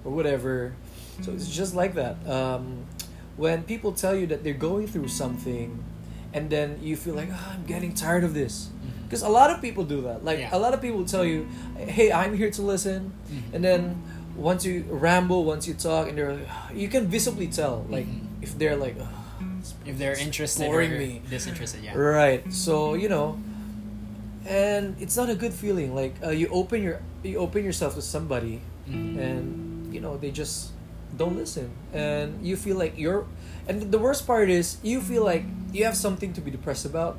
or 0.06 0.12
whatever. 0.14 0.74
So 1.22 1.34
it's 1.34 1.50
just 1.50 1.76
like 1.76 1.96
that. 1.96 2.16
Um, 2.30 2.86
when 3.36 3.64
people 3.64 3.92
tell 3.92 4.16
you 4.16 4.26
that 4.28 4.44
they're 4.44 4.54
going 4.54 4.88
through 4.88 5.10
something, 5.10 5.84
and 6.34 6.50
then 6.50 6.78
you 6.82 6.96
feel 6.96 7.16
like, 7.16 7.30
oh, 7.32 7.48
I'm 7.54 7.66
getting 7.66 7.94
tired 7.94 8.24
of 8.24 8.34
this. 8.34 8.70
Because 9.04 9.24
a 9.24 9.30
lot 9.30 9.50
of 9.50 9.60
people 9.62 9.84
do 9.84 10.02
that. 10.02 10.24
Like 10.24 10.38
Yeah. 10.40 10.56
a 10.56 10.60
lot 10.60 10.74
of 10.76 10.82
people 10.82 11.04
tell 11.04 11.26
you, 11.26 11.48
"Hey, 11.78 12.12
I'm 12.12 12.38
here 12.38 12.52
to 12.52 12.62
listen," 12.62 13.12
Mhm. 13.32 13.54
and 13.56 13.64
then 13.64 13.82
once 14.38 14.64
you 14.64 14.86
ramble, 14.88 15.44
once 15.46 15.68
you 15.68 15.74
talk, 15.74 16.08
and 16.08 16.16
they're 16.18 16.34
like, 16.38 16.48
you 16.76 16.88
can 16.90 17.08
visibly 17.08 17.48
tell, 17.48 17.86
like 17.90 18.06
Mhm. 18.06 18.46
if 18.46 18.54
they're 18.60 18.76
like, 18.78 18.96
"Ugh, 19.02 19.08
if 19.86 19.98
they're 19.98 20.14
interested 20.18 20.68
boring 20.70 20.94
or 20.94 21.00
me, 21.00 21.22
disinterested, 21.30 21.82
yeah. 21.84 21.98
right? 21.98 22.46
So 22.54 22.94
you 22.94 23.10
know, 23.10 23.40
and 24.46 24.96
it's 25.00 25.18
not 25.18 25.30
a 25.30 25.36
good 25.36 25.54
feeling. 25.54 25.96
Like 25.96 26.16
uh, 26.24 26.30
you 26.30 26.48
open 26.50 26.82
your 26.84 27.02
you 27.24 27.38
open 27.40 27.64
yourself 27.66 27.96
to 27.96 28.02
somebody, 28.02 28.62
Mhm. 28.90 29.18
and 29.20 29.94
you 29.94 30.00
know 30.02 30.18
they 30.18 30.32
just 30.32 30.70
don't 31.18 31.36
listen, 31.38 31.70
and 31.94 32.46
you 32.46 32.56
feel 32.56 32.78
like 32.78 32.98
you're. 32.98 33.26
And 33.68 33.92
the 33.92 34.00
worst 34.00 34.26
part 34.26 34.50
is 34.50 34.78
you 34.84 35.02
feel 35.02 35.24
like 35.24 35.44
you 35.74 35.86
have 35.86 35.96
something 35.96 36.34
to 36.34 36.42
be 36.42 36.50
depressed 36.52 36.86
about, 36.86 37.18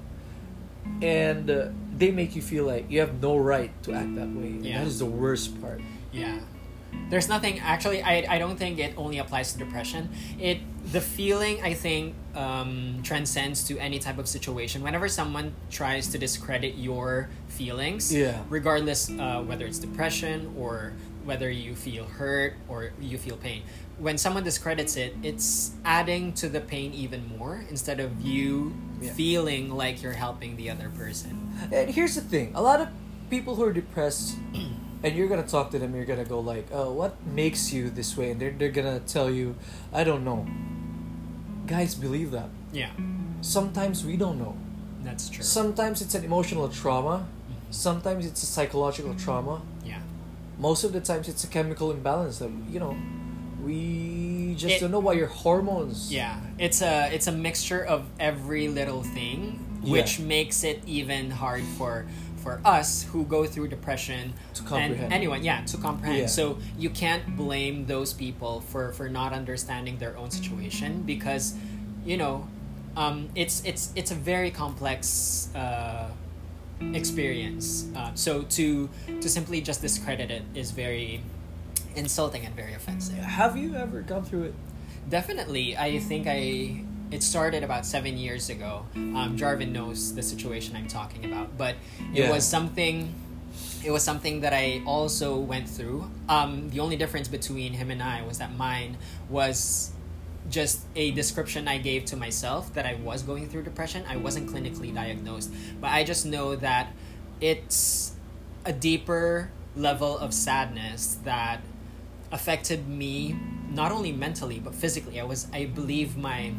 and 1.02 1.50
uh, 1.50 1.68
they 1.96 2.10
make 2.10 2.34
you 2.36 2.42
feel 2.42 2.64
like 2.64 2.90
you 2.90 3.00
have 3.00 3.20
no 3.20 3.36
right 3.36 3.70
to 3.84 3.92
act 3.94 4.14
that 4.16 4.28
way. 4.30 4.56
Yeah. 4.60 4.78
That 4.78 4.86
is 4.86 4.98
the 4.98 5.06
worst 5.06 5.60
part. 5.60 5.80
Yeah. 6.12 6.40
There's 7.08 7.28
nothing 7.28 7.60
actually 7.60 8.02
I, 8.02 8.24
I 8.28 8.38
don't 8.38 8.56
think 8.56 8.80
it 8.80 8.94
only 8.96 9.18
applies 9.18 9.52
to 9.52 9.58
depression. 9.58 10.10
It 10.40 10.58
the 10.90 11.00
feeling 11.00 11.62
I 11.62 11.72
think 11.74 12.14
um, 12.34 13.00
transcends 13.04 13.62
to 13.64 13.78
any 13.78 14.00
type 14.00 14.18
of 14.18 14.26
situation. 14.26 14.82
Whenever 14.82 15.06
someone 15.08 15.54
tries 15.70 16.08
to 16.08 16.18
discredit 16.18 16.74
your 16.74 17.28
feelings, 17.46 18.12
Yeah. 18.12 18.42
regardless 18.48 19.08
uh, 19.10 19.42
whether 19.46 19.66
it's 19.66 19.78
depression 19.78 20.52
or 20.58 20.92
whether 21.24 21.50
you 21.50 21.74
feel 21.74 22.04
hurt 22.04 22.54
or 22.68 22.92
you 23.00 23.18
feel 23.18 23.36
pain. 23.36 23.62
When 23.98 24.16
someone 24.16 24.42
discredits 24.44 24.96
it, 24.96 25.14
it's 25.22 25.72
adding 25.84 26.32
to 26.34 26.48
the 26.48 26.60
pain 26.60 26.92
even 26.94 27.28
more 27.36 27.64
instead 27.68 28.00
of 28.00 28.20
you 28.22 28.74
Yeah. 29.00 29.12
feeling 29.12 29.70
like 29.70 30.02
you're 30.02 30.12
helping 30.16 30.56
the 30.56 30.70
other 30.70 30.88
person. 30.90 31.52
And 31.72 31.90
here's 31.90 32.14
the 32.14 32.20
thing: 32.22 32.52
a 32.54 32.62
lot 32.62 32.80
of 32.80 32.88
people 33.30 33.54
who 33.56 33.64
are 33.64 33.72
depressed, 33.72 34.36
and 35.02 35.16
you're 35.16 35.28
gonna 35.28 35.46
talk 35.46 35.70
to 35.72 35.78
them, 35.78 35.94
you're 35.94 36.04
gonna 36.08 36.24
go 36.24 36.40
like, 36.40 36.68
"Oh, 36.72 36.92
what 36.92 37.16
makes 37.26 37.72
you 37.72 37.90
this 37.90 38.16
way?" 38.16 38.30
And 38.32 38.40
they're 38.40 38.52
they're 38.56 38.70
gonna 38.72 39.00
tell 39.00 39.30
you, 39.30 39.56
"I 39.92 40.04
don't 40.04 40.24
know." 40.24 40.46
Guys, 41.66 41.94
believe 41.94 42.30
that. 42.32 42.48
Yeah, 42.72 42.90
Sometimes 43.42 44.04
we 44.04 44.16
don't 44.16 44.38
know. 44.38 44.54
that's 45.02 45.28
true. 45.28 45.42
Sometimes 45.44 46.02
it's 46.02 46.14
an 46.14 46.24
emotional 46.24 46.68
trauma. 46.68 47.26
Mm-hmm. 47.26 47.72
Sometimes 47.72 48.26
it's 48.26 48.42
a 48.42 48.46
psychological 48.46 49.14
trauma. 49.14 49.62
Yeah. 50.60 50.68
Most 50.68 50.84
of 50.84 50.92
the 50.92 51.00
times 51.00 51.28
it's 51.28 51.44
a 51.44 51.48
chemical 51.48 51.90
imbalance 51.90 52.38
that 52.38 52.50
you 52.70 52.80
know 52.80 52.96
we 53.64 54.54
just 54.56 54.76
It- 54.76 54.80
don't 54.80 54.90
know 54.90 55.00
why 55.00 55.14
your 55.14 55.28
hormones. 55.28 56.12
Yeah, 56.12 56.36
it's 56.58 56.82
a 56.82 57.10
it's 57.12 57.26
a 57.26 57.32
mixture 57.32 57.82
of 57.84 58.04
every 58.18 58.68
little 58.68 59.02
thing, 59.02 59.58
which 59.82 60.18
makes 60.20 60.64
it 60.64 60.82
even 60.86 61.30
hard 61.30 61.62
for 61.78 62.06
for 62.36 62.60
us 62.64 63.02
who 63.12 63.24
go 63.26 63.44
through 63.46 63.68
depression 63.68 64.32
To 64.54 64.62
comprehend. 64.62 65.00
and 65.04 65.12
anyone, 65.12 65.44
yeah, 65.44 65.60
to 65.66 65.76
comprehend. 65.76 66.18
Yeah. 66.20 66.26
So 66.26 66.56
you 66.78 66.88
can't 66.88 67.36
blame 67.36 67.84
those 67.86 68.14
people 68.14 68.60
for 68.62 68.92
for 68.92 69.08
not 69.10 69.32
understanding 69.32 69.98
their 69.98 70.16
own 70.16 70.30
situation 70.30 71.02
because, 71.02 71.52
you 72.04 72.16
know, 72.16 72.48
um, 72.96 73.28
it's 73.34 73.62
it's 73.64 73.92
it's 73.94 74.10
a 74.10 74.14
very 74.14 74.50
complex. 74.50 75.48
Uh, 75.54 76.08
experience 76.94 77.86
uh, 77.96 78.10
so 78.14 78.42
to 78.42 78.88
to 79.20 79.28
simply 79.28 79.60
just 79.60 79.80
discredit 79.80 80.30
it 80.30 80.42
is 80.54 80.70
very 80.70 81.20
insulting 81.96 82.44
and 82.46 82.54
very 82.54 82.74
offensive 82.74 83.16
Have 83.18 83.56
you 83.56 83.74
ever 83.74 84.00
gone 84.02 84.24
through 84.24 84.44
it? 84.44 84.54
Definitely. 85.08 85.76
I 85.76 85.98
think 85.98 86.26
I 86.28 86.84
it 87.10 87.22
started 87.24 87.64
about 87.64 87.84
seven 87.84 88.16
years 88.16 88.48
ago. 88.50 88.86
Um, 88.94 89.34
Jarvin 89.36 89.72
knows 89.72 90.14
the 90.14 90.22
situation 90.22 90.76
I'm 90.76 90.86
talking 90.86 91.24
about, 91.24 91.58
but 91.58 91.74
it 92.14 92.20
Yeah. 92.20 92.30
was 92.30 92.46
something. 92.46 93.12
It 93.84 93.90
was 93.90 94.04
something 94.04 94.42
that 94.42 94.52
I 94.52 94.82
also 94.86 95.36
went 95.36 95.68
through. 95.68 96.08
Um, 96.28 96.68
the 96.70 96.78
only 96.78 96.96
difference 96.96 97.26
between 97.26 97.72
him 97.72 97.90
and 97.90 98.00
I 98.00 98.22
was 98.22 98.38
that 98.38 98.54
mine 98.56 98.96
was 99.28 99.90
just 100.48 100.80
a 100.96 101.10
description 101.12 101.68
I 101.68 101.78
gave 101.78 102.04
to 102.06 102.16
myself 102.16 102.72
that 102.74 102.86
I 102.86 102.94
was 102.94 103.22
going 103.22 103.48
through 103.48 103.62
depression. 103.64 104.04
I 104.08 104.16
wasn't 104.16 104.48
clinically 104.50 104.92
diagnosed, 104.94 105.52
but 105.80 105.88
I 105.90 106.02
just 106.04 106.24
know 106.26 106.56
that 106.56 106.88
it's 107.40 108.12
a 108.64 108.72
deeper 108.72 109.50
level 109.76 110.18
of 110.18 110.34
sadness 110.34 111.18
that 111.24 111.60
affected 112.32 112.88
me 112.88 113.36
not 113.70 113.92
only 113.92 114.12
mentally 114.12 114.58
but 114.58 114.74
physically. 114.74 115.20
I 115.20 115.24
was 115.24 115.46
I 115.52 115.66
believe 115.66 116.16
my 116.16 116.52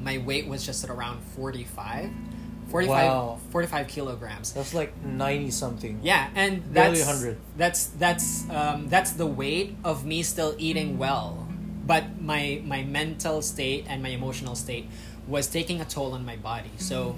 my 0.00 0.18
weight 0.18 0.46
was 0.46 0.64
just 0.64 0.84
at 0.84 0.90
around 0.90 1.20
45 1.22 2.10
45, 2.70 2.88
Wow. 2.88 3.38
45 3.50 3.88
kilograms. 3.88 4.52
That's 4.52 4.74
like 4.74 4.92
ninety 5.02 5.50
something. 5.50 6.00
Yeah, 6.02 6.28
and 6.34 6.62
Barely 6.74 6.98
that's 6.98 7.08
100. 7.08 7.38
that's 7.56 7.86
that's 7.86 8.48
um, 8.50 8.88
that's 8.90 9.12
the 9.12 9.24
weight 9.26 9.74
of 9.84 10.04
me 10.04 10.22
still 10.22 10.54
eating 10.58 10.98
well, 10.98 11.47
but 11.88 12.20
my 12.20 12.60
my 12.64 12.84
mental 12.84 13.40
state 13.42 13.86
and 13.88 14.02
my 14.02 14.10
emotional 14.10 14.54
state 14.54 14.86
was 15.26 15.48
taking 15.48 15.80
a 15.80 15.84
toll 15.84 16.12
on 16.12 16.24
my 16.24 16.36
body. 16.36 16.70
So, 16.76 17.16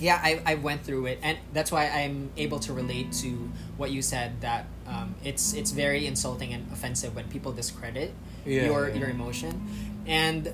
yeah, 0.00 0.20
I, 0.22 0.40
I 0.46 0.54
went 0.56 0.82
through 0.84 1.06
it, 1.06 1.18
and 1.22 1.38
that's 1.52 1.72
why 1.72 1.88
I'm 1.88 2.30
able 2.36 2.58
to 2.60 2.72
relate 2.72 3.12
to 3.24 3.50
what 3.76 3.90
you 3.90 4.02
said 4.02 4.40
that 4.42 4.66
um, 4.86 5.14
it's 5.24 5.54
it's 5.54 5.72
very 5.72 6.06
insulting 6.06 6.52
and 6.52 6.70
offensive 6.70 7.16
when 7.16 7.26
people 7.28 7.52
discredit 7.52 8.12
Yeah, 8.46 8.66
your 8.66 8.88
yeah. 8.88 8.94
your 9.00 9.08
emotion, 9.08 9.52
and 10.06 10.52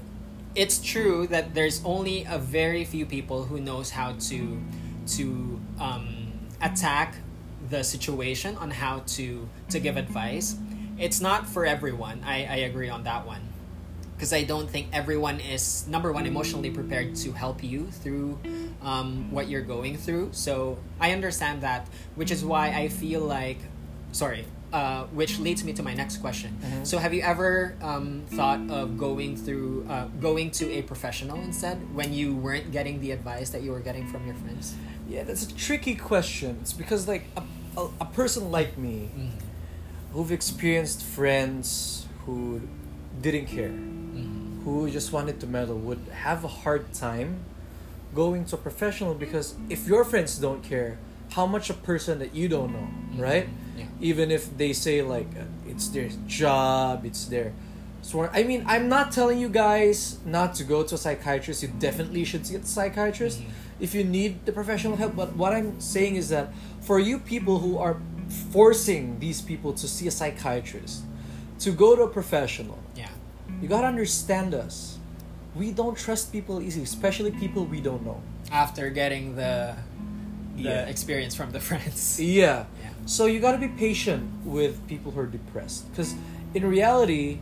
it's 0.55 0.79
true 0.81 1.27
that 1.29 1.55
there's 1.55 1.83
only 1.85 2.25
a 2.25 2.39
very 2.39 2.85
few 2.85 3.05
people 3.07 3.45
who 3.45 3.61
knows 3.61 3.91
how 3.91 4.13
to 4.31 4.63
to 5.19 5.61
um, 5.81 6.07
attack 6.63 7.17
the 7.69 7.83
situation 7.83 8.57
on 8.57 8.71
how 8.71 9.03
to 9.19 9.49
to 9.71 9.79
give 9.81 9.97
advice 9.97 10.57
it's 11.01 11.21
not 11.21 11.49
for 11.49 11.65
everyone 11.67 12.17
i, 12.25 12.45
I 12.45 12.57
agree 12.71 12.89
on 12.97 13.03
that 13.05 13.27
one 13.27 13.41
because 14.15 14.33
i 14.33 14.43
don't 14.45 14.69
think 14.69 14.87
everyone 14.93 15.41
is 15.41 15.87
number 15.89 16.13
one 16.13 16.27
emotionally 16.27 16.71
prepared 16.71 17.17
to 17.25 17.33
help 17.33 17.65
you 17.65 17.87
through 18.03 18.39
um, 18.83 19.31
what 19.35 19.49
you're 19.49 19.63
going 19.77 19.97
through 19.97 20.29
so 20.33 20.79
i 21.01 21.13
understand 21.13 21.63
that 21.63 21.83
which 22.17 22.31
is 22.31 22.45
why 22.45 22.69
i 22.83 22.89
feel 22.89 23.21
like 23.23 23.59
sorry 24.13 24.45
uh, 24.73 25.03
which 25.07 25.41
leads 25.41 25.65
me 25.65 25.73
to 25.73 25.83
my 25.83 25.95
next 25.95 26.19
question 26.19 26.51
Mhm. 26.63 26.87
so 26.87 26.99
have 26.99 27.13
you 27.17 27.23
ever 27.23 27.75
um, 27.83 28.23
thought 28.39 28.61
of 28.71 28.97
going 29.07 29.37
through 29.37 29.85
uh, 29.89 30.07
going 30.21 30.51
to 30.53 30.65
a 30.79 30.83
professional 30.83 31.39
instead 31.43 31.77
when 31.93 32.13
you 32.13 32.37
weren't 32.37 32.71
getting 32.71 33.01
the 33.01 33.11
advice 33.11 33.51
that 33.51 33.63
you 33.63 33.73
were 33.73 33.81
getting 33.89 34.07
from 34.07 34.23
your 34.29 34.37
friends 34.37 34.75
Yeah, 35.11 35.25
that's 35.27 35.43
a 35.43 35.53
tricky 35.67 35.97
question. 35.99 36.59
It's 36.63 36.73
because 36.83 37.09
like 37.09 37.25
a, 37.37 37.43
a, 37.81 37.85
a 38.01 38.09
person 38.21 38.43
like 38.59 38.79
me 38.79 38.97
mm-hmm. 39.11 39.50
Who've 40.13 40.33
experienced 40.33 41.03
friends 41.03 42.07
who 42.27 42.61
didn't 43.21 43.47
care, 43.47 43.69
Mm-hmm. 43.71 44.65
who 44.65 44.91
just 44.91 45.13
wanted 45.13 45.39
to 45.41 45.47
meddle, 45.47 45.77
would 45.79 46.01
have 46.13 46.45
a 46.45 46.49
hard 46.49 46.93
time 46.93 47.37
going 48.15 48.45
to 48.47 48.57
a 48.57 48.59
professional 48.59 49.15
because 49.15 49.55
if 49.69 49.87
your 49.87 50.05
friends 50.05 50.37
don't 50.39 50.63
care, 50.63 50.99
how 51.31 51.47
much 51.47 51.71
a 51.71 51.75
person 51.75 52.19
that 52.19 52.35
you 52.35 52.49
don't 52.49 52.73
know, 52.73 52.89
right? 53.23 53.49
Yeah. 53.79 53.85
Even 54.01 54.31
if 54.33 54.57
they 54.59 54.73
say 54.73 55.01
like 55.03 55.29
it's 55.69 55.89
their 55.89 56.09
job, 56.27 57.05
it's 57.07 57.27
their 57.27 57.53
sworn. 58.03 58.31
I 58.33 58.43
mean, 58.43 58.65
I'm 58.67 58.89
not 58.89 59.13
telling 59.13 59.39
you 59.39 59.49
guys 59.49 60.19
not 60.27 60.55
to 60.57 60.65
go 60.65 60.83
to 60.83 60.95
a 60.97 60.99
psychiatrist. 60.99 61.63
You 61.63 61.71
definitely 61.79 62.25
should 62.25 62.45
see 62.47 62.57
a 62.57 62.65
psychiatrist 62.65 63.39
Mhm. 63.41 63.47
if 63.79 63.95
you 63.95 64.03
need 64.03 64.45
the 64.45 64.51
professional 64.53 64.97
help. 64.97 65.15
But 65.15 65.37
what 65.37 65.53
I'm 65.53 65.79
saying 65.81 66.17
is 66.17 66.31
that 66.31 66.53
for 66.81 66.99
you 66.99 67.21
people 67.21 67.61
who 67.61 67.79
are 67.79 67.95
forcing 68.31 69.19
these 69.19 69.41
people 69.43 69.73
to 69.75 69.87
see 69.89 70.07
a 70.07 70.11
psychiatrist, 70.11 71.03
to 71.61 71.71
go 71.73 71.97
to 71.97 72.03
a 72.03 72.09
professional, 72.09 72.79
Yeah. 72.97 73.09
you 73.61 73.69
gotta 73.69 73.87
understand 73.87 74.55
us. 74.55 74.99
We 75.55 75.73
don't 75.73 75.97
trust 75.99 76.33
people 76.33 76.63
easily, 76.63 76.85
especially 76.85 77.33
people 77.33 77.65
we 77.67 77.81
don't 77.81 78.05
know. 78.05 78.21
After 78.53 78.89
getting 78.91 79.37
the 79.37 79.75
the 80.57 80.63
Yeah. 80.69 80.87
experience 80.93 81.35
from 81.35 81.53
the 81.53 81.61
friends. 81.69 82.21
Yeah. 82.21 82.67
Yeah. 82.83 82.91
So 83.07 83.27
you 83.27 83.41
got 83.41 83.53
to 83.53 83.59
be 83.59 83.69
patient 83.69 84.29
with 84.45 84.87
people 84.87 85.11
who 85.13 85.21
are 85.21 85.27
depressed 85.27 85.89
because 85.91 86.15
in 86.55 86.67
reality 86.67 87.39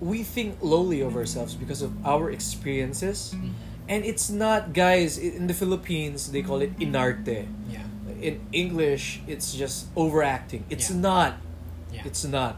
we 0.00 0.22
think 0.22 0.58
lowly 0.60 1.00
of 1.00 1.16
ourselves 1.16 1.54
because 1.54 1.80
of 1.82 1.90
our 2.06 2.30
experiences 2.30 3.32
mm-hmm. 3.34 3.50
and 3.88 4.04
it's 4.04 4.30
not 4.30 4.72
guys 4.72 5.16
in 5.18 5.46
the 5.46 5.54
Philippines 5.54 6.30
they 6.32 6.42
call 6.42 6.60
it 6.62 6.76
inarte. 6.78 7.46
Yeah. 7.70 7.82
In 8.22 8.40
English 8.52 9.20
it's 9.26 9.52
just 9.52 9.86
overacting. 9.96 10.64
It's 10.70 10.90
Yeah. 10.90 10.96
not. 11.10 11.32
Yeah. 11.92 12.02
It's 12.06 12.24
not. 12.24 12.56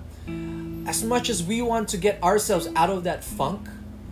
As 0.86 1.02
much 1.02 1.28
as 1.30 1.42
we 1.42 1.62
want 1.62 1.88
to 1.88 1.96
get 1.96 2.22
ourselves 2.22 2.68
out 2.76 2.90
of 2.90 3.04
that 3.04 3.24
funk, 3.24 3.68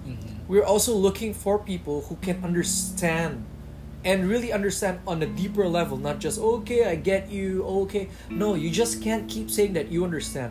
Mhm. 0.06 0.16
we're 0.48 0.64
also 0.64 0.94
looking 0.96 1.32
for 1.34 1.58
people 1.58 2.06
who 2.08 2.16
can 2.20 2.42
understand 2.42 3.44
and 4.04 4.28
really 4.28 4.50
understand 4.52 4.98
on 5.06 5.22
a 5.22 5.26
deeper 5.26 5.68
level 5.68 5.96
not 5.96 6.18
just 6.18 6.36
okay 6.40 6.90
i 6.90 6.96
get 6.96 7.30
you 7.30 7.62
okay 7.62 8.08
no 8.28 8.54
you 8.58 8.68
just 8.68 9.00
can't 9.00 9.28
keep 9.30 9.48
saying 9.48 9.74
that 9.74 9.92
you 9.92 10.02
understand 10.02 10.50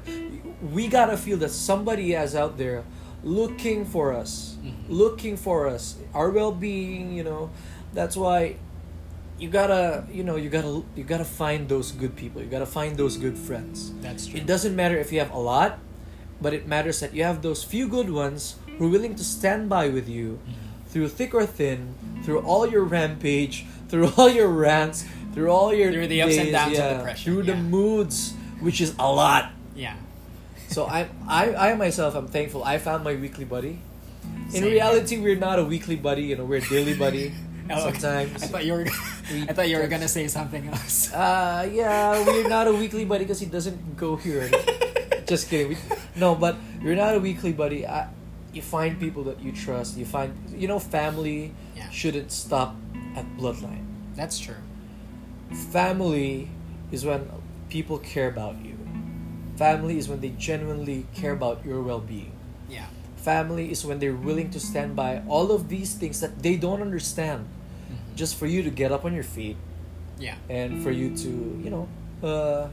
we 0.72 0.88
gotta 0.88 1.18
feel 1.18 1.36
that 1.36 1.52
somebody 1.52 2.14
is 2.14 2.34
out 2.34 2.58
there 2.58 2.84
looking 3.26 3.84
for 3.84 4.14
us 4.14 4.56
Mhm. 4.64 4.72
looking 4.88 5.36
for 5.36 5.68
us 5.68 5.96
our 6.16 6.30
well-being 6.32 7.12
you 7.12 7.24
know 7.28 7.50
that's 7.94 8.16
why 8.16 8.56
you 9.42 9.50
gotta 9.50 10.06
you 10.14 10.24
know 10.24 10.36
you 10.36 10.50
gotta 10.50 10.84
you 10.96 11.04
gotta 11.04 11.26
find 11.26 11.68
those 11.68 11.92
good 11.92 12.16
people 12.16 12.40
you 12.42 12.48
gotta 12.48 12.70
find 12.70 12.96
those 12.96 13.18
good 13.18 13.36
friends 13.36 13.92
That's 14.00 14.28
true. 14.28 14.40
it 14.40 14.46
doesn't 14.46 14.76
matter 14.76 14.96
if 14.98 15.12
you 15.12 15.18
have 15.18 15.34
a 15.34 15.40
lot, 15.40 15.80
but 16.40 16.54
it 16.54 16.68
matters 16.68 17.00
that 17.00 17.16
you 17.16 17.24
have 17.24 17.42
those 17.42 17.64
few 17.64 17.90
good 17.90 18.12
ones 18.12 18.58
who 18.78 18.86
are 18.86 18.90
willing 18.90 19.16
to 19.16 19.24
stand 19.24 19.68
by 19.68 19.90
with 19.90 20.08
you 20.08 20.38
mm-hmm. 20.38 20.88
through 20.90 21.08
thick 21.10 21.34
or 21.34 21.48
thin, 21.48 21.96
through 22.22 22.40
all 22.42 22.70
your 22.70 22.84
rampage, 22.84 23.66
through 23.90 24.14
all 24.18 24.30
your 24.30 24.48
rants, 24.48 25.06
through 25.34 25.50
all 25.50 25.74
your 25.74 25.92
Through 25.92 26.08
the 26.08 26.22
ups 26.22 26.38
and 26.38 26.46
days, 26.46 26.54
downs 26.54 26.78
of 26.78 26.86
yeah, 26.86 26.98
depression, 26.98 27.34
through 27.34 27.44
the 27.44 27.56
moods, 27.56 28.34
which 28.60 28.80
is 28.80 28.94
a 29.00 29.12
lot. 29.12 29.52
Yeah. 29.76 29.96
So 30.70 30.86
I, 30.86 31.10
I, 31.28 31.72
I 31.72 31.76
myself, 31.76 32.14
I'm 32.14 32.28
thankful. 32.28 32.64
I 32.64 32.78
found 32.78 33.04
my 33.04 33.16
weekly 33.16 33.46
buddy. 33.46 33.82
In 34.54 34.62
Same. 34.62 34.64
reality, 34.66 35.20
we're 35.20 35.36
not 35.36 35.58
a 35.58 35.66
weekly 35.66 35.96
buddy. 35.96 36.24
You 36.24 36.38
know, 36.38 36.46
we're 36.46 36.64
a 36.64 36.70
daily 36.70 36.94
buddy. 36.94 37.34
Oh, 37.74 37.88
okay. 37.90 38.00
Sometimes. 38.00 38.44
I 38.44 38.48
thought 38.48 38.66
you 38.66 38.74
were. 38.74 38.86
I 39.48 39.54
thought 39.54 39.70
you 39.70 39.78
were 39.78 39.88
gonna 39.88 40.08
say 40.08 40.28
something 40.28 40.68
else. 40.68 41.12
Uh, 41.22 41.68
yeah, 41.72 42.20
we're 42.26 42.48
not 42.50 42.68
a 42.68 42.74
weekly 42.74 43.06
buddy 43.06 43.24
because 43.26 43.40
he 43.40 43.46
doesn't 43.46 43.96
go 43.98 44.16
here. 44.16 44.50
Just 45.28 45.50
kidding. 45.50 45.70
We, 45.70 45.78
no, 46.16 46.36
but 46.36 46.56
you're 46.82 46.96
not 46.96 47.16
a 47.16 47.20
weekly 47.20 47.54
buddy. 47.54 47.86
I, 47.88 48.08
you 48.54 48.62
find 48.62 49.00
people 49.00 49.24
that 49.32 49.40
you 49.40 49.52
trust. 49.52 49.98
You 49.98 50.06
find, 50.06 50.34
you 50.56 50.68
know, 50.68 50.80
family 50.80 51.54
Yeah. 51.76 51.90
shouldn't 51.90 52.32
stop 52.32 52.76
at 53.16 53.24
bloodline. 53.38 53.86
That's 54.16 54.40
true. 54.40 54.60
Family 55.72 56.50
is 56.92 57.06
when 57.06 57.30
people 57.70 58.00
care 58.00 58.28
about 58.28 58.56
you. 58.64 58.78
Family 59.56 59.98
is 59.98 60.08
when 60.10 60.20
they 60.22 60.30
genuinely 60.36 61.06
care 61.14 61.32
about 61.34 61.66
your 61.66 61.82
well 61.82 62.00
being. 62.00 62.32
Yeah. 62.70 62.88
Family 63.18 63.72
is 63.72 63.86
when 63.86 64.00
they're 64.00 64.16
willing 64.16 64.50
to 64.52 64.60
stand 64.60 64.96
by 64.96 65.22
all 65.28 65.52
of 65.52 65.70
these 65.70 65.94
things 65.94 66.20
that 66.22 66.42
they 66.42 66.56
don't 66.58 66.82
understand. 66.82 67.46
Just 68.22 68.36
for 68.38 68.46
you 68.46 68.62
to 68.62 68.70
get 68.70 68.92
up 68.92 69.04
on 69.04 69.14
your 69.20 69.24
feet 69.38 69.58
Yeah. 70.20 70.36
and 70.48 70.84
for 70.84 70.92
you 70.92 71.08
to, 71.24 71.30
you 71.64 71.72
know, 71.74 71.86
uh, 72.22 72.68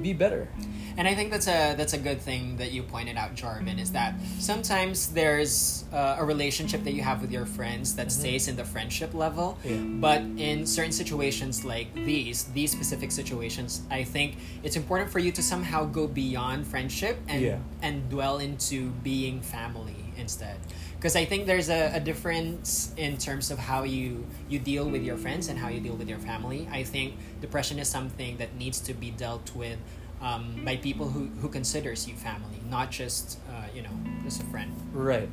be 0.00 0.14
better. 0.14 0.48
And 0.96 1.04
I 1.06 1.14
think 1.18 1.28
that's 1.34 1.46
a 1.58 1.74
that's 1.78 1.92
a 1.92 1.98
good 2.08 2.20
thing 2.28 2.56
that 2.60 2.70
you 2.72 2.82
pointed 2.94 3.16
out, 3.22 3.30
Jarvin, 3.40 3.78
is 3.84 3.90
that 3.92 4.14
sometimes 4.38 4.96
there's 5.20 5.84
uh, 5.92 6.22
a 6.22 6.24
relationship 6.24 6.80
that 6.86 6.94
you 6.98 7.02
have 7.10 7.18
with 7.24 7.32
your 7.38 7.44
friends 7.58 7.86
that 7.98 8.06
Mhm. 8.08 8.20
stays 8.20 8.44
in 8.50 8.56
the 8.56 8.64
friendship 8.74 9.10
level, 9.12 9.48
Yeah. 9.62 9.76
but 10.06 10.20
in 10.50 10.64
certain 10.76 10.92
situations 11.02 11.54
like 11.74 11.88
these, 12.10 12.38
these 12.58 12.70
specific 12.78 13.10
situations, 13.20 13.70
I 13.90 14.04
think 14.14 14.28
it's 14.66 14.76
important 14.82 15.08
for 15.14 15.20
you 15.26 15.32
to 15.38 15.42
somehow 15.52 15.80
go 15.98 16.04
beyond 16.24 16.58
friendship 16.72 17.16
and 17.32 17.40
Yeah. 17.42 17.58
and 17.86 17.94
dwell 18.14 18.36
into 18.48 18.78
being 19.10 19.36
family 19.56 20.00
instead. 20.24 20.56
Because 21.04 21.16
I 21.16 21.26
think 21.26 21.44
there's 21.44 21.68
a, 21.68 21.96
a 21.96 22.00
difference 22.00 22.90
in 22.96 23.18
terms 23.18 23.50
of 23.50 23.58
how 23.58 23.82
you 23.82 24.24
you 24.48 24.58
deal 24.58 24.88
with 24.88 25.02
your 25.02 25.18
friends 25.18 25.48
and 25.48 25.58
how 25.58 25.68
you 25.68 25.78
deal 25.78 25.92
with 25.92 26.08
your 26.08 26.18
family. 26.18 26.66
I 26.72 26.82
think 26.82 27.18
depression 27.42 27.78
is 27.78 27.88
something 27.88 28.38
that 28.38 28.56
needs 28.56 28.80
to 28.88 28.94
be 28.94 29.10
dealt 29.10 29.54
with 29.54 29.76
um, 30.22 30.62
by 30.64 30.76
people 30.76 31.10
who, 31.10 31.28
who 31.42 31.50
considers 31.50 32.08
you 32.08 32.14
family, 32.14 32.56
not 32.70 32.90
just 32.90 33.38
uh, 33.50 33.68
you 33.74 33.82
know 33.82 33.92
just 34.22 34.40
a 34.40 34.46
friend. 34.46 34.72
Right. 34.94 35.28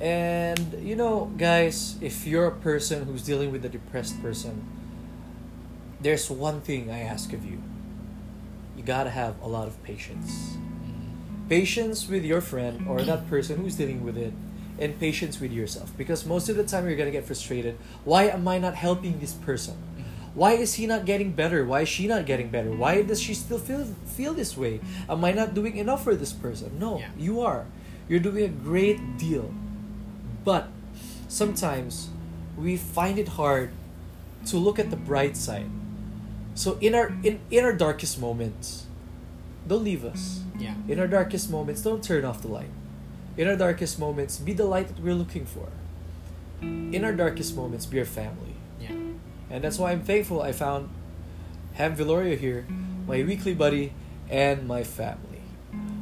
And 0.00 0.74
you 0.82 0.96
know, 0.96 1.30
guys, 1.38 1.94
if 2.00 2.26
you're 2.26 2.48
a 2.48 2.58
person 2.58 3.04
who's 3.04 3.22
dealing 3.22 3.52
with 3.52 3.64
a 3.64 3.68
depressed 3.68 4.20
person, 4.20 4.66
there's 6.00 6.28
one 6.28 6.62
thing 6.62 6.90
I 6.90 6.98
ask 6.98 7.32
of 7.32 7.44
you. 7.44 7.62
You 8.76 8.82
gotta 8.82 9.10
have 9.10 9.40
a 9.40 9.46
lot 9.46 9.68
of 9.68 9.80
patience. 9.84 10.56
Patience 11.48 12.08
with 12.08 12.24
your 12.24 12.40
friend 12.40 12.88
or 12.88 13.02
that 13.02 13.30
person 13.30 13.58
who's 13.58 13.76
dealing 13.76 14.04
with 14.04 14.18
it, 14.18 14.32
and 14.78 14.98
patience 15.00 15.40
with 15.40 15.52
yourself. 15.52 15.90
Because 15.96 16.26
most 16.26 16.48
of 16.48 16.56
the 16.56 16.64
time 16.64 16.86
you're 16.86 16.96
gonna 16.96 17.10
get 17.10 17.24
frustrated. 17.24 17.76
Why 18.04 18.24
am 18.24 18.46
I 18.48 18.58
not 18.58 18.74
helping 18.74 19.18
this 19.20 19.32
person? 19.32 19.76
Why 20.34 20.52
is 20.52 20.74
he 20.74 20.86
not 20.86 21.06
getting 21.06 21.32
better? 21.32 21.64
Why 21.64 21.80
is 21.82 21.88
she 21.88 22.06
not 22.06 22.26
getting 22.26 22.50
better? 22.50 22.70
Why 22.70 23.00
does 23.02 23.20
she 23.22 23.32
still 23.32 23.58
feel 23.58 23.86
feel 24.04 24.34
this 24.34 24.56
way? 24.56 24.80
Am 25.08 25.24
I 25.24 25.32
not 25.32 25.54
doing 25.54 25.76
enough 25.78 26.04
for 26.04 26.14
this 26.14 26.32
person? 26.32 26.78
No, 26.78 26.98
Yeah. 26.98 27.08
you 27.16 27.40
are. 27.40 27.64
You're 28.08 28.20
doing 28.20 28.44
a 28.44 28.48
great 28.52 29.16
deal. 29.16 29.48
But 30.44 30.68
sometimes 31.28 32.10
we 32.56 32.76
find 32.76 33.18
it 33.18 33.28
hard 33.40 33.70
to 34.46 34.56
look 34.58 34.78
at 34.78 34.90
the 34.90 34.96
bright 34.96 35.36
side. 35.36 35.70
So 36.54 36.76
in 36.80 36.94
our 36.94 37.16
in, 37.22 37.40
in 37.50 37.64
our 37.64 37.72
darkest 37.72 38.20
moments, 38.20 38.86
don't 39.66 39.84
leave 39.84 40.04
us. 40.04 40.40
Yeah. 40.58 40.74
In 40.88 41.00
our 41.00 41.08
darkest 41.08 41.50
moments, 41.50 41.82
don't 41.82 42.02
turn 42.04 42.24
off 42.24 42.42
the 42.42 42.48
light. 42.48 42.70
In 43.36 43.48
our 43.48 43.56
darkest 43.56 43.98
moments, 43.98 44.38
be 44.38 44.54
the 44.54 44.64
light 44.64 44.88
that 44.88 45.00
we're 45.00 45.14
looking 45.14 45.44
for. 45.44 45.68
In 46.62 47.04
our 47.04 47.12
darkest 47.12 47.54
moments, 47.54 47.84
be 47.84 47.98
our 47.98 48.06
family. 48.06 48.54
Yeah. 48.80 48.92
And 49.50 49.62
that's 49.62 49.78
why 49.78 49.92
I'm 49.92 50.02
thankful 50.02 50.40
I 50.40 50.52
found 50.52 50.88
Ham 51.74 51.94
Viloria 51.94 52.38
here, 52.38 52.66
my 53.06 53.22
weekly 53.22 53.54
buddy, 53.54 53.92
and 54.30 54.66
my 54.66 54.82
family. 54.82 55.25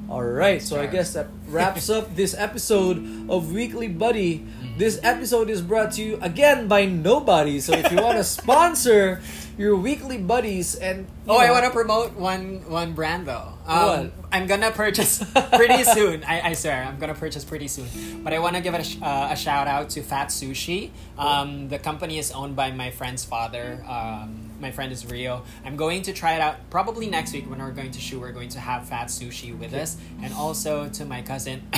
Alright, 0.09 0.61
so 0.63 0.79
I 0.81 0.87
guess 0.87 1.15
that 1.15 1.29
wraps 1.49 1.89
up 1.89 2.15
this 2.15 2.35
episode 2.37 2.99
of 3.31 3.53
Weekly 3.53 3.89
Buddy. 3.89 4.45
This 4.77 5.01
episode 5.03 5.49
is 5.49 5.63
brought 5.63 5.93
to 5.93 6.03
you 6.03 6.19
again 6.21 6.69
by 6.69 6.85
nobody. 6.85 7.59
So 7.61 7.73
if 7.73 7.91
you 7.91 7.97
want 8.03 8.19
to 8.19 8.25
sponsor 8.39 9.23
your 9.57 9.77
weekly 9.77 10.19
buddies 10.19 10.75
and 10.75 11.07
Oh, 11.29 11.39
I 11.39 11.51
want 11.53 11.65
to 11.65 11.71
promote 11.71 12.13
one 12.15 12.69
one 12.69 12.93
brand 12.93 13.27
though. 13.27 13.55
Um? 13.67 14.13
I'm 14.31 14.47
gonna 14.47 14.73
purchase 14.73 15.23
pretty 15.55 15.85
soon. 15.85 16.23
I, 16.25 16.51
I 16.51 16.53
swear, 16.53 16.85
I'm 16.85 16.99
gonna 16.99 17.15
purchase 17.15 17.45
pretty 17.45 17.69
soon. 17.69 17.87
But 18.23 18.35
I 18.35 18.41
want 18.41 18.57
to 18.57 18.61
give 18.63 18.75
a, 18.75 18.83
sh- 18.85 18.99
uh, 19.01 19.29
a 19.31 19.37
shout 19.37 19.69
out 19.69 19.91
to 19.91 20.03
Fat 20.03 20.29
Sushi. 20.29 20.91
Um, 21.17 21.69
the 21.71 21.79
company 21.79 22.19
is 22.19 22.31
owned 22.33 22.57
by 22.57 22.73
my 22.73 22.91
friend's 22.91 23.25
father. 23.25 23.83
Um, 23.89 24.51
my 24.65 24.71
friend 24.71 24.91
is 24.93 25.05
Rio. 25.05 25.43
I'm 25.67 25.77
going 25.77 26.01
to 26.09 26.13
try 26.15 26.33
it 26.37 26.41
out 26.41 26.57
probably 26.71 27.07
next 27.07 27.35
week 27.35 27.49
when 27.51 27.59
we're 27.59 27.71
going 27.81 27.91
to 27.91 28.01
shoot. 28.01 28.19
We're 28.19 28.33
going 28.33 28.49
to 28.57 28.61
have 28.61 28.89
Fat 28.89 29.09
Sushi 29.09 29.53
with 29.57 29.75
us, 29.75 29.99
and 30.23 30.33
also 30.33 30.89
to 30.89 31.05
my 31.05 31.21
cousin 31.21 31.61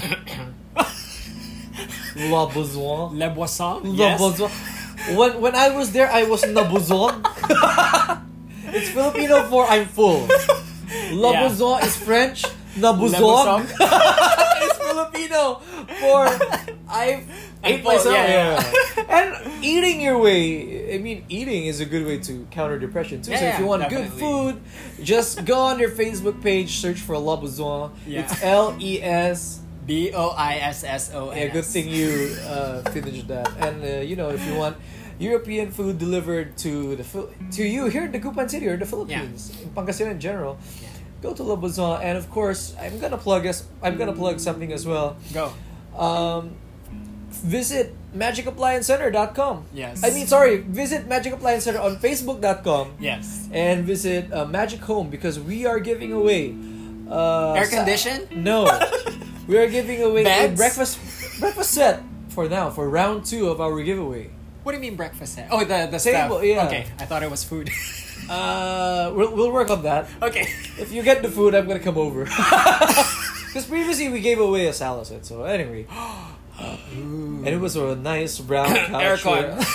La 2.30 2.46
Besoin. 2.46 3.18
La 3.18 3.28
Boisson. 3.34 3.82
La 3.82 4.14
Yes. 4.14 4.20
Besoin. 4.22 4.50
When 5.18 5.40
when 5.40 5.54
I 5.56 5.70
was 5.76 5.90
there, 5.90 6.08
I 6.08 6.22
was 6.30 6.44
nabuzon. 6.44 7.26
it's 8.76 8.90
Filipino 8.90 9.42
for 9.50 9.66
I'm 9.66 9.86
full. 9.86 10.28
La 11.10 11.32
Yeah. 11.32 11.48
Besoin 11.48 11.82
is 11.82 11.96
French. 11.96 12.44
La 12.78 12.92
Boisson. 12.94 13.66
is 14.62 14.76
Filipino 14.78 15.58
for 16.00 16.30
I 16.88 17.24
ate 17.64 17.82
full, 17.82 17.92
myself. 17.92 18.14
yeah, 18.14 18.62
and 19.08 19.64
eating 19.64 20.00
your 20.00 20.18
way. 20.18 20.94
I 20.94 20.98
mean, 20.98 21.24
eating 21.28 21.66
is 21.66 21.80
a 21.80 21.84
good 21.86 22.06
way 22.06 22.18
to 22.20 22.46
counter 22.50 22.78
depression 22.78 23.22
too. 23.22 23.36
so 23.36 23.44
if 23.44 23.58
you 23.58 23.64
yeah, 23.64 23.68
want 23.68 23.88
good 23.88 24.08
food, 24.08 24.60
just 25.02 25.44
go 25.44 25.58
on 25.60 25.78
their 25.78 25.90
Facebook 25.90 26.42
page, 26.42 26.76
search 26.78 27.00
for 27.00 27.16
La 27.18 27.36
Besoin. 27.36 27.92
Yeah. 28.06 28.20
It's 28.22 28.42
L 28.42 28.76
E 28.80 29.02
S. 29.02 29.60
B 29.86 30.10
O 30.12 30.30
I 30.30 30.56
S 30.56 30.82
S 30.82 31.14
O 31.14 31.30
N. 31.30 31.38
Yeah, 31.38 31.48
good 31.54 31.64
thing 31.64 31.88
you 31.88 32.34
uh, 32.42 32.82
finished 32.90 33.28
that. 33.28 33.46
And 33.58 33.84
uh, 33.84 34.02
you 34.02 34.16
know, 34.16 34.30
if 34.30 34.44
you 34.44 34.58
want 34.58 34.76
European 35.18 35.70
food 35.70 35.98
delivered 35.98 36.58
to 36.66 36.96
the 36.96 37.06
to 37.52 37.62
you 37.62 37.86
here 37.86 38.04
in 38.04 38.12
Dagupan 38.12 38.50
City 38.50 38.66
or 38.66 38.76
the 38.76 38.84
Philippines, 38.84 39.54
in 39.62 39.70
Pangasinan 39.70 40.18
in 40.18 40.20
general, 40.20 40.58
Yeah. 40.82 40.88
go 41.22 41.32
to 41.34 41.42
La. 41.46 41.98
And 42.02 42.18
of 42.18 42.28
course, 42.34 42.74
I'm 42.82 42.98
gonna 42.98 43.16
plug 43.16 43.46
us. 43.46 43.62
I'm 43.80 43.96
gonna 43.96 44.12
plug 44.12 44.40
something 44.40 44.72
as 44.72 44.84
well. 44.84 45.16
Go. 45.32 45.54
Um, 45.94 46.58
visit 47.30 47.94
magicappliancecenter.com. 48.18 49.64
Yes. 49.72 50.04
I 50.04 50.10
mean, 50.10 50.26
sorry, 50.26 50.58
visit 50.58 51.06
Magic 51.08 51.32
Appliance 51.32 51.64
Center 51.64 51.80
on 51.80 51.96
Facebook.com 51.96 52.94
Yes. 53.00 53.48
and 53.52 53.84
visit 53.84 54.32
uh, 54.32 54.44
Magic 54.46 54.80
Home 54.82 55.08
because 55.10 55.38
we 55.40 55.66
are 55.66 55.78
giving 55.80 56.12
away 56.12 56.54
uh, 57.10 57.52
Air 57.52 57.64
sa- 57.66 57.76
condition? 57.78 58.26
No, 58.34 58.66
we 59.46 59.56
are 59.58 59.68
giving 59.68 60.02
away 60.02 60.24
a 60.24 60.48
breakfast 60.54 60.98
breakfast 61.40 61.70
set 61.70 62.02
for 62.30 62.48
now 62.48 62.70
for 62.70 62.88
round 62.88 63.24
two 63.24 63.48
of 63.48 63.60
our 63.60 63.80
giveaway. 63.82 64.30
What 64.62 64.72
do 64.72 64.78
you 64.78 64.82
mean 64.82 64.96
breakfast 64.96 65.34
set? 65.34 65.48
Oh, 65.52 65.60
the 65.60 65.86
the 65.90 65.98
Table, 65.98 66.36
stuff. 66.38 66.44
yeah. 66.44 66.66
Okay, 66.66 66.86
I 66.98 67.04
thought 67.06 67.22
it 67.22 67.30
was 67.30 67.44
food. 67.44 67.70
Uh, 68.26 69.12
we'll, 69.14 69.30
we'll 69.36 69.52
work 69.52 69.70
on 69.70 69.84
that. 69.84 70.08
okay. 70.20 70.48
If 70.82 70.90
you 70.90 71.04
get 71.04 71.22
the 71.22 71.28
food, 71.30 71.54
I'm 71.54 71.68
gonna 71.68 71.78
come 71.78 71.96
over. 71.96 72.24
Because 73.46 73.66
previously 73.70 74.08
we 74.08 74.20
gave 74.20 74.40
away 74.40 74.66
a 74.66 74.72
salad 74.72 75.06
set. 75.06 75.24
So 75.24 75.44
anyway, 75.44 75.86
and 76.58 77.46
it 77.46 77.60
was 77.60 77.76
a 77.76 77.94
nice 77.96 78.38
brown 78.38 78.74
couch. 78.90 79.24
Where- 79.24 79.58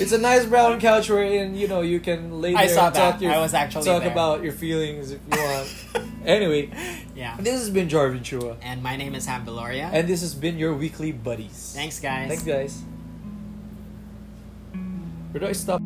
It's 0.00 0.12
a 0.12 0.18
nice 0.18 0.46
brown 0.46 0.78
couch 0.78 1.10
wherein 1.10 1.56
you 1.56 1.66
know 1.66 1.80
you 1.80 1.98
can 1.98 2.40
lay 2.40 2.52
there 2.52 2.62
I 2.62 2.66
saw 2.68 2.86
and 2.86 2.94
talk 2.94 3.18
that. 3.18 3.22
your, 3.24 3.32
I 3.34 3.38
was 3.38 3.52
actually 3.52 3.84
talk 3.84 4.02
there. 4.04 4.12
about 4.12 4.44
your 4.44 4.52
feelings 4.52 5.10
if 5.10 5.18
you 5.32 5.36
want. 5.40 5.74
anyway, 6.24 6.70
Yeah. 7.16 7.34
this 7.40 7.58
has 7.58 7.68
been 7.68 7.88
Jarvin 7.88 8.20
Chua, 8.20 8.58
And 8.62 8.80
my 8.80 8.94
name 8.94 9.16
is 9.16 9.26
Ham 9.26 9.44
Beloria. 9.44 9.90
and 9.92 10.06
this 10.06 10.20
has 10.20 10.34
been 10.36 10.56
your 10.56 10.72
weekly 10.72 11.10
buddies. 11.10 11.72
Thanks, 11.74 11.98
guys. 11.98 12.28
Thanks, 12.28 12.44
guys. 12.44 12.80
Where 15.32 15.40
do 15.40 15.46
I 15.48 15.52
stop? 15.52 15.82